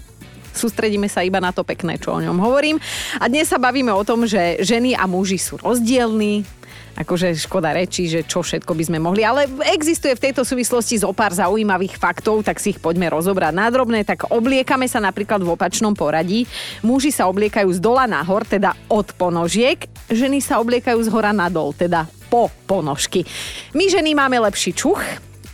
sústredíme 0.57 1.05
sa 1.05 1.21
iba 1.21 1.37
na 1.37 1.53
to 1.53 1.61
pekné, 1.61 2.01
čo 2.01 2.17
o 2.17 2.17
ňom 2.17 2.41
hovorím. 2.41 2.81
A 3.21 3.29
dnes 3.29 3.45
sa 3.45 3.61
bavíme 3.61 3.93
o 3.93 4.01
tom, 4.01 4.25
že 4.25 4.57
ženy 4.65 4.97
a 4.97 5.05
muži 5.05 5.37
sú 5.37 5.61
rozdielní, 5.61 6.49
akože 6.97 7.37
škoda 7.37 7.77
reči, 7.77 8.09
že 8.09 8.25
čo 8.25 8.41
všetko 8.41 8.73
by 8.73 8.83
sme 8.89 8.97
mohli, 8.97 9.21
ale 9.21 9.45
existuje 9.69 10.17
v 10.17 10.23
tejto 10.29 10.41
súvislosti 10.41 10.97
zo 10.97 11.13
pár 11.13 11.29
zaujímavých 11.37 12.01
faktov, 12.01 12.41
tak 12.41 12.57
si 12.57 12.73
ich 12.73 12.81
poďme 12.81 13.13
rozobrať 13.13 13.53
nádrobné. 13.53 14.01
Tak 14.01 14.33
obliekame 14.33 14.89
sa 14.89 14.97
napríklad 14.97 15.45
v 15.45 15.53
opačnom 15.53 15.93
poradí. 15.93 16.49
Muži 16.81 17.13
sa 17.13 17.29
obliekajú 17.29 17.69
z 17.69 17.79
dola 17.79 18.09
nahor, 18.09 18.41
teda 18.49 18.73
od 18.89 19.13
ponožiek, 19.13 19.85
ženy 20.09 20.41
sa 20.41 20.57
obliekajú 20.57 20.97
z 21.05 21.09
hora 21.13 21.29
nadol, 21.29 21.77
teda 21.77 22.09
po 22.27 22.49
ponožky. 22.65 23.23
My 23.71 23.87
ženy 23.87 24.17
máme 24.17 24.41
lepší 24.43 24.75
čuch, 24.75 24.99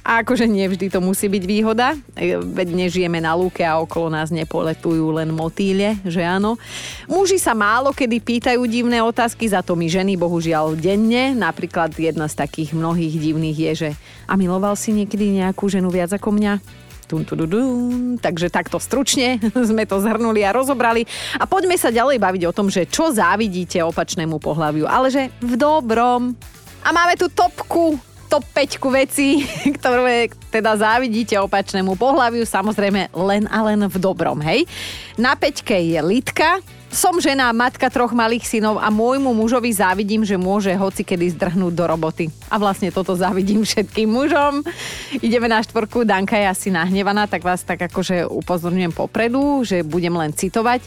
a 0.03 0.19
akože 0.19 0.43
nevždy 0.51 0.91
to 0.91 0.99
musí 0.99 1.31
byť 1.31 1.43
výhoda, 1.47 1.95
e, 2.19 2.35
veď 2.35 2.75
nežijeme 2.75 3.23
na 3.23 3.31
lúke 3.39 3.63
a 3.63 3.79
okolo 3.79 4.11
nás 4.11 4.35
nepoletujú 4.35 5.15
len 5.15 5.31
motýle, 5.31 5.95
že 6.03 6.19
áno. 6.19 6.59
Muži 7.07 7.39
sa 7.39 7.55
málo 7.55 7.95
kedy 7.95 8.19
pýtajú 8.19 8.59
divné 8.67 8.99
otázky, 8.99 9.47
za 9.47 9.63
to 9.63 9.79
my 9.79 9.87
ženy 9.87 10.19
bohužiaľ 10.19 10.75
denne. 10.75 11.31
Napríklad 11.31 11.95
jedna 11.95 12.27
z 12.27 12.35
takých 12.35 12.75
mnohých 12.75 13.15
divných 13.15 13.57
je, 13.57 13.71
že 13.71 13.89
a 14.27 14.35
miloval 14.35 14.75
si 14.75 14.91
niekedy 14.91 15.39
nejakú 15.39 15.71
ženu 15.71 15.87
viac 15.87 16.11
ako 16.11 16.35
mňa? 16.35 16.53
Dun, 17.07 17.23
dun, 17.23 17.47
dun. 17.47 18.19
Takže 18.19 18.51
takto 18.51 18.83
stručne 18.83 19.39
sme 19.71 19.87
to 19.87 20.03
zhrnuli 20.03 20.43
a 20.43 20.51
rozobrali. 20.51 21.07
A 21.39 21.47
poďme 21.47 21.79
sa 21.79 21.95
ďalej 21.95 22.19
baviť 22.19 22.43
o 22.43 22.55
tom, 22.55 22.67
že 22.67 22.91
čo 22.91 23.07
závidíte 23.07 23.79
opačnému 23.79 24.35
pohľaviu, 24.35 24.83
ale 24.83 25.07
že 25.07 25.31
v 25.39 25.55
dobrom. 25.55 26.35
A 26.83 26.91
máme 26.91 27.15
tu 27.15 27.31
topku 27.31 27.95
top 28.33 28.49
5 28.49 28.81
vecí, 28.89 29.45
ktoré 29.77 30.25
teda 30.49 30.73
závidíte 30.73 31.37
opačnému 31.37 31.93
pohľaviu, 31.93 32.49
samozrejme 32.49 33.13
len 33.13 33.45
a 33.45 33.61
len 33.61 33.85
v 33.85 33.95
dobrom, 34.01 34.41
hej. 34.41 34.65
Na 35.21 35.37
peťke 35.37 35.77
je 35.77 36.01
Litka, 36.01 36.57
som 36.89 37.13
žena, 37.21 37.53
matka 37.53 37.93
troch 37.93 38.09
malých 38.09 38.49
synov 38.49 38.81
a 38.81 38.89
môjmu 38.89 39.37
mužovi 39.37 39.69
závidím, 39.69 40.25
že 40.25 40.33
môže 40.33 40.73
hoci 40.73 41.05
kedy 41.05 41.37
zdrhnúť 41.37 41.73
do 41.77 41.85
roboty. 41.85 42.33
A 42.49 42.57
vlastne 42.57 42.89
toto 42.89 43.13
závidím 43.13 43.61
všetkým 43.61 44.09
mužom. 44.09 44.65
Ideme 45.21 45.45
na 45.45 45.61
štvorku, 45.61 46.01
Danka 46.01 46.33
je 46.33 46.49
asi 46.49 46.69
nahnevaná, 46.73 47.29
tak 47.29 47.45
vás 47.45 47.61
tak 47.61 47.85
akože 47.85 48.25
upozorňujem 48.33 48.97
popredu, 48.97 49.61
že 49.61 49.85
budem 49.85 50.13
len 50.17 50.33
citovať. 50.33 50.81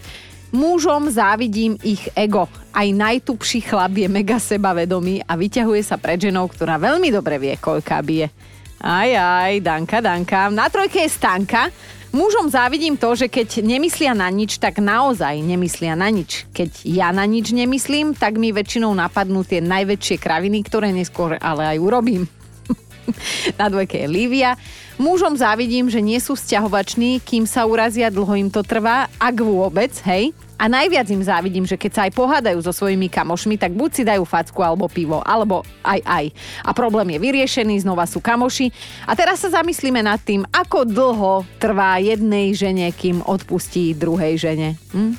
Mužom 0.54 1.10
závidím 1.10 1.74
ich 1.82 2.06
ego. 2.14 2.46
Aj 2.70 2.86
najtupší 2.86 3.66
chlap 3.66 3.98
je 3.98 4.06
mega 4.06 4.38
sebavedomý 4.38 5.24
a 5.26 5.34
vyťahuje 5.34 5.82
sa 5.82 5.98
pred 5.98 6.22
ženou, 6.22 6.46
ktorá 6.46 6.78
veľmi 6.78 7.10
dobre 7.10 7.40
vie, 7.42 7.54
koľká 7.58 7.98
bije. 8.04 8.30
Aj, 8.78 9.10
aj, 9.10 9.64
Danka, 9.64 9.98
Danka. 10.04 10.52
Na 10.52 10.70
trojke 10.70 11.02
je 11.02 11.10
Stanka. 11.10 11.72
Mužom 12.14 12.48
závidím 12.48 12.96
to, 12.96 13.12
že 13.12 13.28
keď 13.28 13.60
nemyslia 13.60 14.16
na 14.16 14.30
nič, 14.30 14.56
tak 14.56 14.80
naozaj 14.80 15.36
nemyslia 15.42 15.98
na 15.98 16.08
nič. 16.08 16.48
Keď 16.54 16.86
ja 16.88 17.12
na 17.12 17.26
nič 17.26 17.52
nemyslím, 17.52 18.14
tak 18.16 18.40
mi 18.40 18.54
väčšinou 18.54 18.94
napadnú 18.94 19.44
tie 19.44 19.60
najväčšie 19.60 20.16
kraviny, 20.16 20.64
ktoré 20.64 20.94
neskôr 20.94 21.36
ale 21.36 21.76
aj 21.76 21.78
urobím. 21.82 22.24
na 23.60 23.66
dvojke 23.70 23.98
je 24.02 24.08
Lívia. 24.08 24.58
Mužom 24.96 25.36
závidím, 25.36 25.92
že 25.92 26.00
nie 26.00 26.16
sú 26.16 26.32
vzťahovační, 26.32 27.20
kým 27.20 27.44
sa 27.44 27.68
urazia, 27.68 28.08
dlho 28.08 28.32
im 28.40 28.48
to 28.48 28.64
trvá, 28.64 29.12
ak 29.20 29.36
vôbec, 29.44 29.92
hej. 30.08 30.32
A 30.56 30.72
najviac 30.72 31.04
im 31.12 31.20
závidím, 31.20 31.68
že 31.68 31.76
keď 31.76 31.92
sa 31.92 32.02
aj 32.08 32.16
pohádajú 32.16 32.64
so 32.64 32.72
svojimi 32.72 33.12
kamošmi, 33.12 33.60
tak 33.60 33.76
buď 33.76 33.90
si 33.92 34.02
dajú 34.08 34.24
facku 34.24 34.64
alebo 34.64 34.88
pivo, 34.88 35.20
alebo 35.20 35.60
aj 35.84 36.00
aj. 36.00 36.24
A 36.64 36.72
problém 36.72 37.12
je 37.12 37.20
vyriešený, 37.20 37.84
znova 37.84 38.08
sú 38.08 38.24
kamoši. 38.24 38.72
A 39.04 39.12
teraz 39.12 39.44
sa 39.44 39.52
zamyslíme 39.52 40.00
nad 40.00 40.16
tým, 40.24 40.48
ako 40.48 40.88
dlho 40.88 41.44
trvá 41.60 42.00
jednej 42.00 42.56
žene, 42.56 42.88
kým 42.88 43.20
odpustí 43.20 43.92
druhej 43.92 44.40
žene. 44.40 44.80
Hm? 44.96 45.12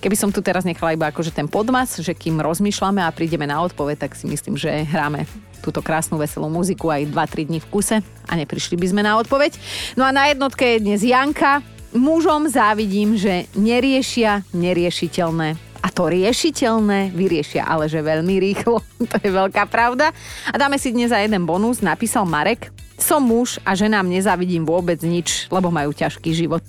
Keby 0.00 0.16
som 0.16 0.30
tu 0.30 0.38
teraz 0.38 0.62
nechala 0.62 0.94
iba 0.94 1.10
akože 1.10 1.34
ten 1.34 1.50
podmas, 1.50 1.98
že 1.98 2.14
kým 2.14 2.38
rozmýšľame 2.38 3.02
a 3.02 3.10
prídeme 3.10 3.50
na 3.50 3.58
odpoveď, 3.66 4.06
tak 4.06 4.14
si 4.14 4.30
myslím, 4.30 4.54
že 4.54 4.86
hráme 4.86 5.49
túto 5.60 5.84
krásnu 5.84 6.16
veselú 6.16 6.48
muziku 6.48 6.88
aj 6.88 7.12
2-3 7.12 7.48
dní 7.52 7.58
v 7.60 7.70
kuse 7.70 7.96
a 8.00 8.32
neprišli 8.34 8.80
by 8.80 8.86
sme 8.88 9.02
na 9.04 9.20
odpoveď. 9.20 9.54
No 9.94 10.08
a 10.08 10.10
na 10.10 10.32
jednotke 10.32 10.76
je 10.76 10.82
dnes 10.82 11.00
Janka. 11.04 11.60
Mužom 11.92 12.48
závidím, 12.48 13.18
že 13.18 13.50
neriešia 13.54 14.46
neriešiteľné. 14.56 15.70
A 15.80 15.88
to 15.88 16.12
riešiteľné 16.12 17.16
vyriešia, 17.16 17.64
ale 17.64 17.88
že 17.88 18.04
veľmi 18.04 18.36
rýchlo. 18.36 18.84
To 19.10 19.16
je 19.16 19.32
veľká 19.32 19.64
pravda. 19.66 20.12
A 20.52 20.54
dáme 20.60 20.76
si 20.76 20.92
dnes 20.92 21.08
za 21.08 21.18
jeden 21.18 21.48
bonus. 21.48 21.80
Napísal 21.80 22.28
Marek. 22.28 22.68
Som 23.00 23.24
muž 23.32 23.56
a 23.64 23.72
ženám 23.72 24.04
nezávidím 24.04 24.68
vôbec 24.68 25.00
nič, 25.00 25.48
lebo 25.48 25.72
majú 25.72 25.96
ťažký 25.96 26.36
život. 26.36 26.62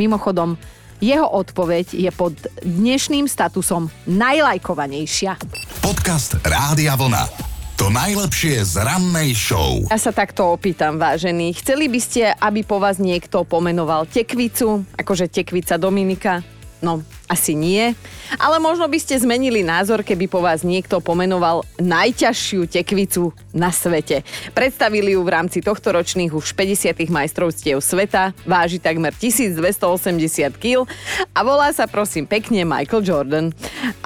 Mimochodom, 0.00 0.56
jeho 1.04 1.28
odpoveď 1.28 1.92
je 1.92 2.08
pod 2.08 2.32
dnešným 2.64 3.28
statusom 3.28 3.92
najlajkovanejšia. 4.08 5.36
Podcast 5.84 6.40
Rádia 6.40 6.96
Vlna. 6.96 7.53
To 7.74 7.90
najlepšie 7.90 8.62
z 8.62 8.86
rannej 8.86 9.34
show. 9.34 9.82
Ja 9.90 9.98
sa 9.98 10.14
takto 10.14 10.54
opýtam, 10.54 10.94
vážení. 10.94 11.50
Chceli 11.58 11.90
by 11.90 11.98
ste, 11.98 12.30
aby 12.30 12.62
po 12.62 12.78
vás 12.78 13.02
niekto 13.02 13.42
pomenoval 13.42 14.06
tekvicu, 14.06 14.86
akože 14.94 15.26
tekvica 15.26 15.74
Dominika? 15.74 16.46
No, 16.78 17.02
asi 17.26 17.58
nie. 17.58 17.98
Ale 18.38 18.62
možno 18.62 18.86
by 18.86 18.98
ste 19.02 19.18
zmenili 19.18 19.66
názor, 19.66 20.06
keby 20.06 20.30
po 20.30 20.38
vás 20.38 20.62
niekto 20.62 21.02
pomenoval 21.02 21.66
najťažšiu 21.82 22.70
tekvicu 22.70 23.34
na 23.50 23.74
svete. 23.74 24.22
Predstavili 24.54 25.18
ju 25.18 25.26
v 25.26 25.34
rámci 25.34 25.58
tohto 25.58 25.90
ročných 25.90 26.30
už 26.30 26.54
50. 26.54 27.10
majstrovstiev 27.10 27.82
sveta, 27.82 28.38
váži 28.46 28.78
takmer 28.78 29.10
1280 29.18 29.82
kg 30.62 30.86
a 31.34 31.40
volá 31.42 31.74
sa 31.74 31.90
prosím 31.90 32.30
pekne 32.30 32.62
Michael 32.62 33.02
Jordan. 33.02 33.50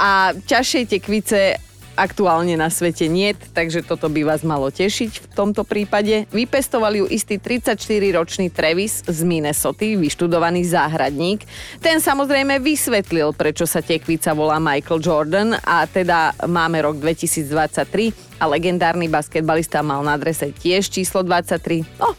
A 0.01 0.33
ťažšej 0.47 0.85
tekvice 0.89 1.68
aktuálne 1.99 2.55
na 2.55 2.71
svete 2.71 3.11
niet, 3.11 3.35
takže 3.51 3.83
toto 3.83 4.07
by 4.07 4.23
vás 4.23 4.47
malo 4.47 4.71
tešiť 4.71 5.11
v 5.19 5.27
tomto 5.35 5.67
prípade. 5.67 6.31
Vypestoval 6.31 6.95
ju 6.95 7.05
istý 7.11 7.43
34-ročný 7.43 8.55
Travis 8.55 9.03
z 9.03 9.21
Minnesota, 9.27 9.99
vyštudovaný 9.99 10.63
záhradník. 10.63 11.43
Ten 11.83 11.99
samozrejme 11.99 12.63
vysvetlil, 12.63 13.35
prečo 13.35 13.67
sa 13.67 13.83
tekvica 13.83 14.31
volá 14.39 14.63
Michael 14.63 15.03
Jordan 15.03 15.49
a 15.59 15.83
teda 15.91 16.39
máme 16.47 16.79
rok 16.87 17.03
2023 17.03 18.39
a 18.39 18.47
legendárny 18.47 19.11
basketbalista 19.11 19.83
mal 19.83 20.07
na 20.07 20.15
adrese 20.15 20.55
tiež 20.55 20.87
číslo 20.87 21.27
23. 21.27 21.83
No, 21.99 22.15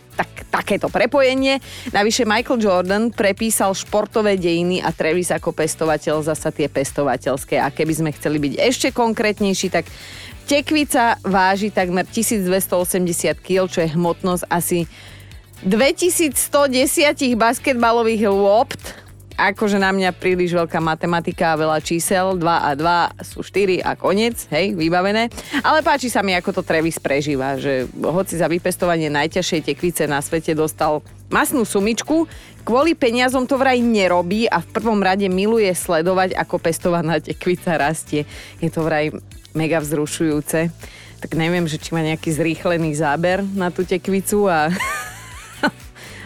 takéto 0.70 0.94
prepojenie. 0.94 1.58
Navyše 1.90 2.30
Michael 2.30 2.62
Jordan 2.62 3.04
prepísal 3.10 3.74
športové 3.74 4.38
dejiny 4.38 4.86
a 4.86 4.94
Travis 4.94 5.34
ako 5.34 5.50
pestovateľ 5.50 6.22
zasa 6.22 6.54
tie 6.54 6.70
pestovateľské. 6.70 7.58
A 7.58 7.74
keby 7.74 7.94
sme 7.98 8.14
chceli 8.14 8.38
byť 8.38 8.54
ešte 8.62 8.88
konkrétnejší, 8.94 9.74
tak 9.74 9.90
tekvica 10.46 11.18
váži 11.26 11.74
takmer 11.74 12.06
1280 12.06 12.86
kg, 13.42 13.66
čo 13.66 13.82
je 13.82 13.90
hmotnosť 13.98 14.46
asi 14.46 14.86
2110 15.66 16.38
basketbalových 17.34 18.30
lopt 18.30 18.99
akože 19.40 19.80
na 19.80 19.96
mňa 19.96 20.12
príliš 20.12 20.52
veľká 20.52 20.84
matematika 20.84 21.56
a 21.56 21.60
veľa 21.60 21.80
čísel, 21.80 22.36
2 22.36 22.44
a 22.44 22.76
2 22.76 23.24
sú 23.24 23.40
4 23.40 23.80
a 23.80 23.96
koniec, 23.96 24.36
hej, 24.52 24.76
vybavené. 24.76 25.32
Ale 25.64 25.80
páči 25.80 26.12
sa 26.12 26.20
mi, 26.20 26.36
ako 26.36 26.60
to 26.60 26.68
Travis 26.68 27.00
prežíva, 27.00 27.56
že 27.56 27.88
hoci 27.96 28.36
za 28.36 28.52
vypestovanie 28.52 29.08
najťažšej 29.08 29.62
tekvice 29.64 30.04
na 30.12 30.20
svete 30.20 30.52
dostal 30.52 31.00
masnú 31.32 31.64
sumičku, 31.64 32.28
kvôli 32.68 32.94
peniazom 32.94 33.48
to 33.48 33.56
vraj 33.56 33.80
nerobí 33.80 34.46
a 34.52 34.60
v 34.60 34.68
prvom 34.76 35.00
rade 35.00 35.26
miluje 35.32 35.72
sledovať, 35.72 36.36
ako 36.36 36.60
pestovaná 36.60 37.24
tekvica 37.24 37.80
rastie. 37.80 38.28
Je 38.60 38.68
to 38.68 38.84
vraj 38.84 39.14
mega 39.56 39.80
vzrušujúce. 39.80 40.70
Tak 41.20 41.36
neviem, 41.36 41.68
že 41.68 41.80
či 41.80 41.92
má 41.92 42.00
nejaký 42.00 42.32
zrýchlený 42.32 42.96
záber 42.96 43.44
na 43.44 43.72
tú 43.72 43.84
tekvicu 43.84 44.48
a 44.48 44.72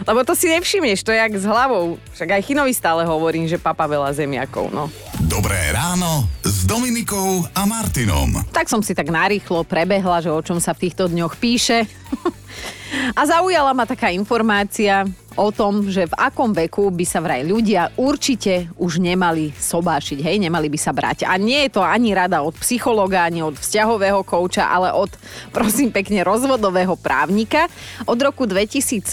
Lebo 0.04 0.20
to 0.20 0.36
si 0.36 0.52
nevšimneš, 0.52 1.00
to 1.00 1.16
je 1.16 1.18
jak 1.18 1.32
s 1.32 1.48
hlavou. 1.48 1.96
Však 2.12 2.36
aj 2.36 2.44
Chinovi 2.44 2.76
stále 2.76 3.08
hovorím, 3.08 3.48
že 3.48 3.56
papa 3.56 3.88
veľa 3.88 4.12
zemiakov, 4.12 4.68
no. 4.68 4.92
Dobré 5.24 5.72
ráno 5.72 6.28
s 6.44 6.68
Dominikou 6.68 7.48
a 7.56 7.64
Martinom. 7.64 8.44
Tak 8.52 8.68
som 8.68 8.84
si 8.84 8.92
tak 8.92 9.08
narýchlo 9.08 9.64
prebehla, 9.64 10.20
že 10.20 10.28
o 10.28 10.44
čom 10.44 10.60
sa 10.60 10.76
v 10.76 10.88
týchto 10.88 11.08
dňoch 11.08 11.40
píše. 11.40 11.88
a 13.18 13.20
zaujala 13.24 13.72
ma 13.72 13.88
taká 13.88 14.12
informácia, 14.12 15.08
o 15.34 15.50
tom, 15.50 15.90
že 15.90 16.06
v 16.06 16.14
akom 16.18 16.54
veku 16.54 16.90
by 16.90 17.04
sa 17.06 17.18
vraj 17.18 17.42
ľudia 17.42 17.90
určite 17.98 18.70
už 18.78 19.02
nemali 19.02 19.50
sobášiť, 19.54 20.18
hej, 20.22 20.36
nemali 20.38 20.70
by 20.70 20.78
sa 20.78 20.94
brať. 20.94 21.26
A 21.26 21.34
nie 21.38 21.66
je 21.66 21.74
to 21.74 21.82
ani 21.82 22.14
rada 22.14 22.42
od 22.42 22.54
psychologa, 22.62 23.26
ani 23.26 23.42
od 23.42 23.58
vzťahového 23.58 24.22
kouča, 24.22 24.70
ale 24.70 24.94
od, 24.94 25.10
prosím 25.56 25.90
pekne, 25.90 26.22
rozvodového 26.22 26.94
právnika. 26.98 27.66
Od 28.06 28.18
roku 28.18 28.46
2016 28.46 29.06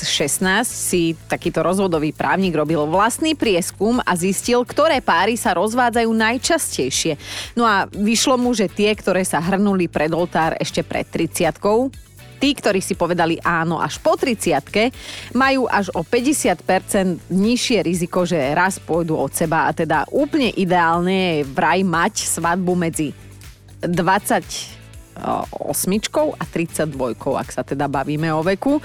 si 0.66 1.18
takýto 1.26 1.66
rozvodový 1.66 2.14
právnik 2.14 2.54
robil 2.54 2.86
vlastný 2.86 3.34
prieskum 3.34 3.98
a 4.02 4.14
zistil, 4.14 4.62
ktoré 4.66 5.02
páry 5.02 5.34
sa 5.38 5.58
rozvádzajú 5.58 6.10
najčastejšie. 6.10 7.18
No 7.58 7.66
a 7.66 7.90
vyšlo 7.90 8.38
mu, 8.38 8.54
že 8.54 8.70
tie, 8.70 8.94
ktoré 8.94 9.26
sa 9.26 9.42
hrnuli 9.42 9.90
pred 9.90 10.14
oltár 10.14 10.54
ešte 10.60 10.86
pred 10.86 11.08
30 11.10 11.58
Tí, 12.42 12.58
ktorí 12.58 12.82
si 12.82 12.98
povedali 12.98 13.38
áno 13.38 13.78
až 13.78 14.02
po 14.02 14.18
30 14.18 15.38
majú 15.38 15.70
až 15.70 15.94
o 15.94 16.02
50% 16.02 17.30
nižšie 17.30 17.86
riziko, 17.86 18.26
že 18.26 18.42
raz 18.58 18.82
pôjdu 18.82 19.14
od 19.14 19.30
seba 19.30 19.70
a 19.70 19.78
teda 19.78 20.10
úplne 20.10 20.50
ideálne 20.58 21.46
je 21.46 21.46
vraj 21.46 21.86
mať 21.86 22.26
svadbu 22.26 22.74
medzi 22.74 23.14
28 23.86 25.22
a 26.34 26.44
32, 26.50 27.38
ak 27.38 27.50
sa 27.54 27.62
teda 27.62 27.86
bavíme 27.86 28.34
o 28.34 28.42
veku. 28.42 28.82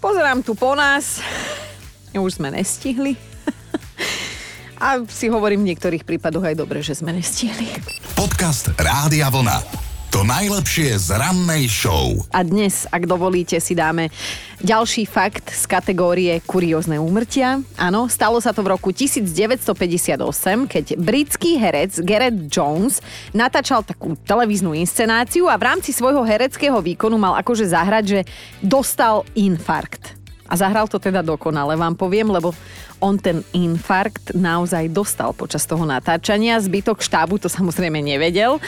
Pozerám 0.00 0.40
tu 0.40 0.56
po 0.56 0.72
nás, 0.72 1.20
už 2.16 2.40
sme 2.40 2.48
nestihli. 2.48 3.12
A 4.80 5.04
si 5.04 5.28
hovorím 5.28 5.60
v 5.60 5.76
niektorých 5.76 6.08
prípadoch 6.08 6.40
aj 6.40 6.56
dobre, 6.56 6.80
že 6.80 6.96
sme 6.96 7.12
nestihli. 7.12 7.68
Podcast 8.16 8.72
Rádia 8.80 9.28
Vlna. 9.28 9.89
To 10.10 10.26
najlepšie 10.26 10.98
z 10.98 11.14
rannej 11.14 11.70
show. 11.70 12.18
A 12.34 12.42
dnes, 12.42 12.82
ak 12.90 13.06
dovolíte, 13.06 13.62
si 13.62 13.78
dáme 13.78 14.10
ďalší 14.58 15.06
fakt 15.06 15.54
z 15.54 15.62
kategórie 15.70 16.42
kuriózne 16.42 16.98
úmrtia. 16.98 17.62
Áno, 17.78 18.10
stalo 18.10 18.42
sa 18.42 18.50
to 18.50 18.66
v 18.66 18.74
roku 18.74 18.90
1958, 18.90 20.18
keď 20.66 20.98
britský 20.98 21.62
herec 21.62 22.02
Gareth 22.02 22.42
Jones 22.50 22.98
natáčal 23.30 23.86
takú 23.86 24.18
televíznu 24.26 24.74
inscenáciu 24.74 25.46
a 25.46 25.54
v 25.54 25.78
rámci 25.78 25.94
svojho 25.94 26.26
hereckého 26.26 26.82
výkonu 26.82 27.14
mal 27.14 27.38
akože 27.38 27.70
zahrať, 27.70 28.04
že 28.10 28.20
dostal 28.66 29.22
infarkt. 29.38 30.18
A 30.50 30.58
zahral 30.58 30.90
to 30.90 30.98
teda 30.98 31.22
dokonale, 31.22 31.78
vám 31.78 31.94
poviem, 31.94 32.34
lebo 32.34 32.50
on 32.98 33.14
ten 33.14 33.46
infarkt 33.54 34.34
naozaj 34.34 34.90
dostal 34.90 35.30
počas 35.32 35.62
toho 35.64 35.86
natáčania. 35.86 36.58
Zbytok 36.58 36.98
štábu 36.98 37.38
to 37.38 37.46
samozrejme 37.46 38.02
nevedel. 38.02 38.58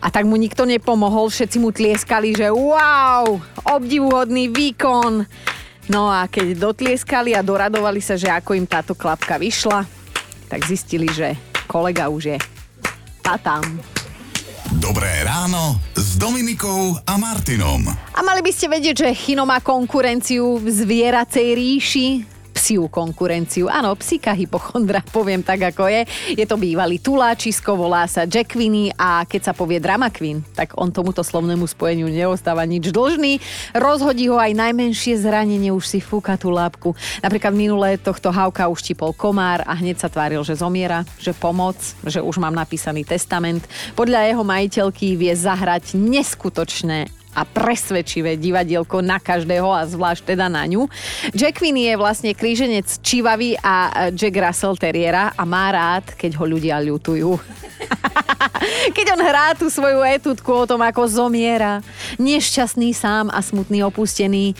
A 0.00 0.08
tak 0.08 0.24
mu 0.24 0.40
nikto 0.40 0.64
nepomohol, 0.64 1.28
všetci 1.28 1.56
mu 1.60 1.70
tlieskali, 1.70 2.32
že 2.32 2.48
wow, 2.48 3.36
obdivuhodný 3.68 4.48
výkon. 4.48 5.28
No 5.92 6.08
a 6.08 6.24
keď 6.24 6.56
dotlieskali 6.56 7.36
a 7.36 7.44
doradovali 7.44 8.00
sa, 8.00 8.16
že 8.16 8.32
ako 8.32 8.56
im 8.56 8.64
táto 8.64 8.96
klapka 8.96 9.36
vyšla, 9.36 9.84
tak 10.48 10.64
zistili, 10.64 11.06
že 11.12 11.36
kolega 11.68 12.08
už 12.08 12.34
je 12.34 12.38
tam. 13.38 13.62
Dobré 14.82 15.22
ráno 15.22 15.78
s 15.94 16.18
Dominikou 16.18 16.98
a 17.06 17.14
Martinom. 17.14 17.86
A 17.90 18.20
mali 18.26 18.42
by 18.42 18.50
ste 18.50 18.66
vedieť, 18.66 19.06
že 19.06 19.14
Chino 19.14 19.46
má 19.46 19.62
konkurenciu 19.62 20.58
v 20.58 20.66
zvieracej 20.66 21.46
ríši 21.54 22.08
psiu 22.60 22.92
konkurenciu. 22.92 23.72
Áno, 23.72 23.96
psíka 23.96 24.36
hypochondra, 24.36 25.00
poviem 25.16 25.40
tak 25.40 25.72
ako 25.72 25.88
je. 25.88 26.04
Je 26.36 26.44
to 26.44 26.60
bývalý 26.60 27.00
tuláčisko, 27.00 27.72
volá 27.72 28.04
sa 28.04 28.28
Jack 28.28 28.52
Winnie 28.52 28.92
a 29.00 29.24
keď 29.24 29.48
sa 29.48 29.52
povie 29.56 29.80
drama 29.80 30.12
queen, 30.12 30.44
tak 30.52 30.76
on 30.76 30.92
tomuto 30.92 31.24
slovnému 31.24 31.64
spojeniu 31.64 32.12
neostáva 32.12 32.68
nič 32.68 32.92
dlžný. 32.92 33.40
Rozhodí 33.72 34.28
ho 34.28 34.36
aj 34.36 34.52
najmenšie 34.52 35.16
zranenie, 35.16 35.72
už 35.72 35.88
si 35.88 36.04
fúka 36.04 36.36
tú 36.36 36.52
lápku. 36.52 36.92
Napríklad 37.24 37.56
minulé 37.56 37.96
tohto 37.96 38.28
hauka 38.28 38.68
uštipol 38.68 39.16
komár 39.16 39.64
a 39.64 39.72
hneď 39.72 39.96
sa 40.04 40.12
tváril, 40.12 40.44
že 40.44 40.60
zomiera, 40.60 41.08
že 41.16 41.32
pomoc, 41.32 41.80
že 42.04 42.20
už 42.20 42.36
mám 42.36 42.52
napísaný 42.52 43.08
testament. 43.08 43.64
Podľa 43.96 44.36
jeho 44.36 44.44
majiteľky 44.44 45.16
vie 45.16 45.32
zahrať 45.32 45.96
neskutočné 45.96 47.19
a 47.34 47.46
presvedčivé 47.46 48.34
divadielko 48.34 49.00
na 49.00 49.22
každého 49.22 49.70
a 49.70 49.86
zvlášť 49.86 50.34
teda 50.34 50.50
na 50.50 50.66
ňu. 50.66 50.90
Jack 51.30 51.62
Winnie 51.62 51.94
je 51.94 52.00
vlastne 52.00 52.30
kríženec 52.34 52.86
Čivavy 53.00 53.54
a 53.62 54.08
Jack 54.10 54.34
Russell 54.34 54.74
Terriera 54.74 55.30
a 55.34 55.42
má 55.46 55.70
rád, 55.70 56.14
keď 56.18 56.34
ho 56.38 56.44
ľudia 56.46 56.82
ľutujú. 56.82 57.30
keď 58.96 59.06
on 59.14 59.22
hrá 59.22 59.54
tú 59.54 59.70
svoju 59.70 60.02
etudku 60.02 60.50
o 60.50 60.68
tom, 60.68 60.82
ako 60.82 61.06
zomiera, 61.06 61.80
nešťastný 62.18 62.90
sám 62.92 63.30
a 63.30 63.38
smutný 63.40 63.86
opustený, 63.86 64.52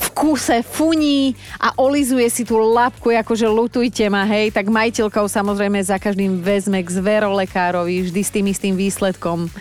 v 0.00 0.08
kúse 0.16 0.64
funí 0.64 1.36
a 1.60 1.76
olizuje 1.76 2.24
si 2.32 2.42
tú 2.48 2.56
labku, 2.56 3.12
akože 3.12 3.44
lutujte 3.44 4.08
ma, 4.08 4.24
hej, 4.24 4.48
tak 4.48 4.72
majiteľkou 4.72 5.28
samozrejme 5.28 5.76
za 5.84 6.00
každým 6.00 6.40
vezme 6.40 6.80
k 6.80 6.88
zverolekárovi, 6.88 8.08
vždy 8.08 8.20
s 8.24 8.32
tým 8.32 8.46
istým 8.48 8.74
výsledkom 8.80 9.52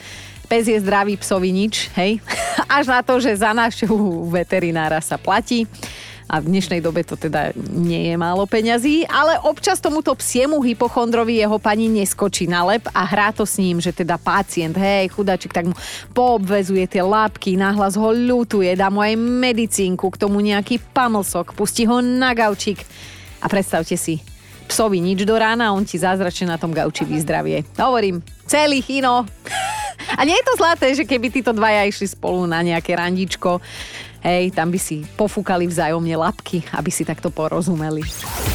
pes 0.50 0.66
je 0.66 0.82
zdravý, 0.82 1.14
psovi 1.22 1.54
nič, 1.54 1.94
hej. 1.94 2.18
Až 2.82 2.90
na 2.90 3.06
to, 3.06 3.22
že 3.22 3.38
za 3.38 3.54
návštevu 3.54 4.26
veterinára 4.34 4.98
sa 5.00 5.22
platí 5.22 5.70
a 6.30 6.38
v 6.38 6.54
dnešnej 6.54 6.78
dobe 6.78 7.02
to 7.02 7.18
teda 7.18 7.58
nie 7.74 8.14
je 8.14 8.16
málo 8.18 8.46
peňazí, 8.46 9.02
ale 9.10 9.42
občas 9.42 9.82
tomuto 9.82 10.14
psiemu 10.14 10.62
hypochondrovi 10.62 11.42
jeho 11.42 11.58
pani 11.58 11.90
neskočí 11.90 12.46
na 12.46 12.62
lep 12.70 12.86
a 12.94 13.02
hrá 13.02 13.34
to 13.34 13.50
s 13.50 13.58
ním, 13.58 13.82
že 13.82 13.90
teda 13.90 14.22
pacient, 14.22 14.78
hej, 14.78 15.10
chudačik, 15.10 15.50
tak 15.50 15.74
mu 15.74 15.76
poobvezuje 16.14 16.86
tie 16.86 17.02
lápky, 17.02 17.58
nahlas 17.58 17.98
ho 17.98 18.14
ľutuje, 18.14 18.78
dá 18.78 18.94
mu 18.94 19.02
aj 19.02 19.18
medicínku, 19.18 20.06
k 20.14 20.22
tomu 20.22 20.38
nejaký 20.46 20.78
pamlsok, 20.94 21.58
pustí 21.58 21.90
ho 21.90 21.98
na 21.98 22.38
gaučik 22.38 22.86
a 23.42 23.50
predstavte 23.50 23.98
si, 23.98 24.22
psovi 24.70 25.02
nič 25.02 25.26
do 25.26 25.34
rána, 25.34 25.74
on 25.74 25.82
ti 25.82 25.98
zázračne 25.98 26.54
na 26.54 26.62
tom 26.62 26.70
gauči 26.70 27.04
vyzdravie. 27.04 27.66
Hovorím, 27.76 28.22
celý 28.46 28.86
chino. 28.86 29.26
A 30.16 30.22
nie 30.24 30.38
je 30.38 30.46
to 30.46 30.54
zlaté, 30.56 30.94
že 30.94 31.04
keby 31.04 31.34
títo 31.34 31.52
dvaja 31.52 31.90
išli 31.90 32.08
spolu 32.08 32.46
na 32.46 32.62
nejaké 32.62 32.94
randičko, 32.94 33.60
hej, 34.24 34.54
tam 34.54 34.72
by 34.72 34.80
si 34.80 35.04
pofúkali 35.18 35.66
vzájomne 35.68 36.16
lapky, 36.16 36.64
aby 36.78 36.90
si 36.94 37.04
takto 37.04 37.34
porozumeli. 37.34 38.06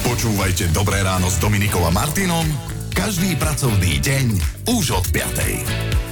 Počúvajte 0.07 0.71
Dobré 0.73 1.03
ráno 1.03 1.29
s 1.29 1.37
Dominikom 1.37 1.83
a 1.85 1.91
Martinom 1.93 2.47
každý 2.95 3.35
pracovný 3.35 3.99
deň 3.99 4.25
už 4.71 4.95
od 4.95 5.05
5. 5.11 6.04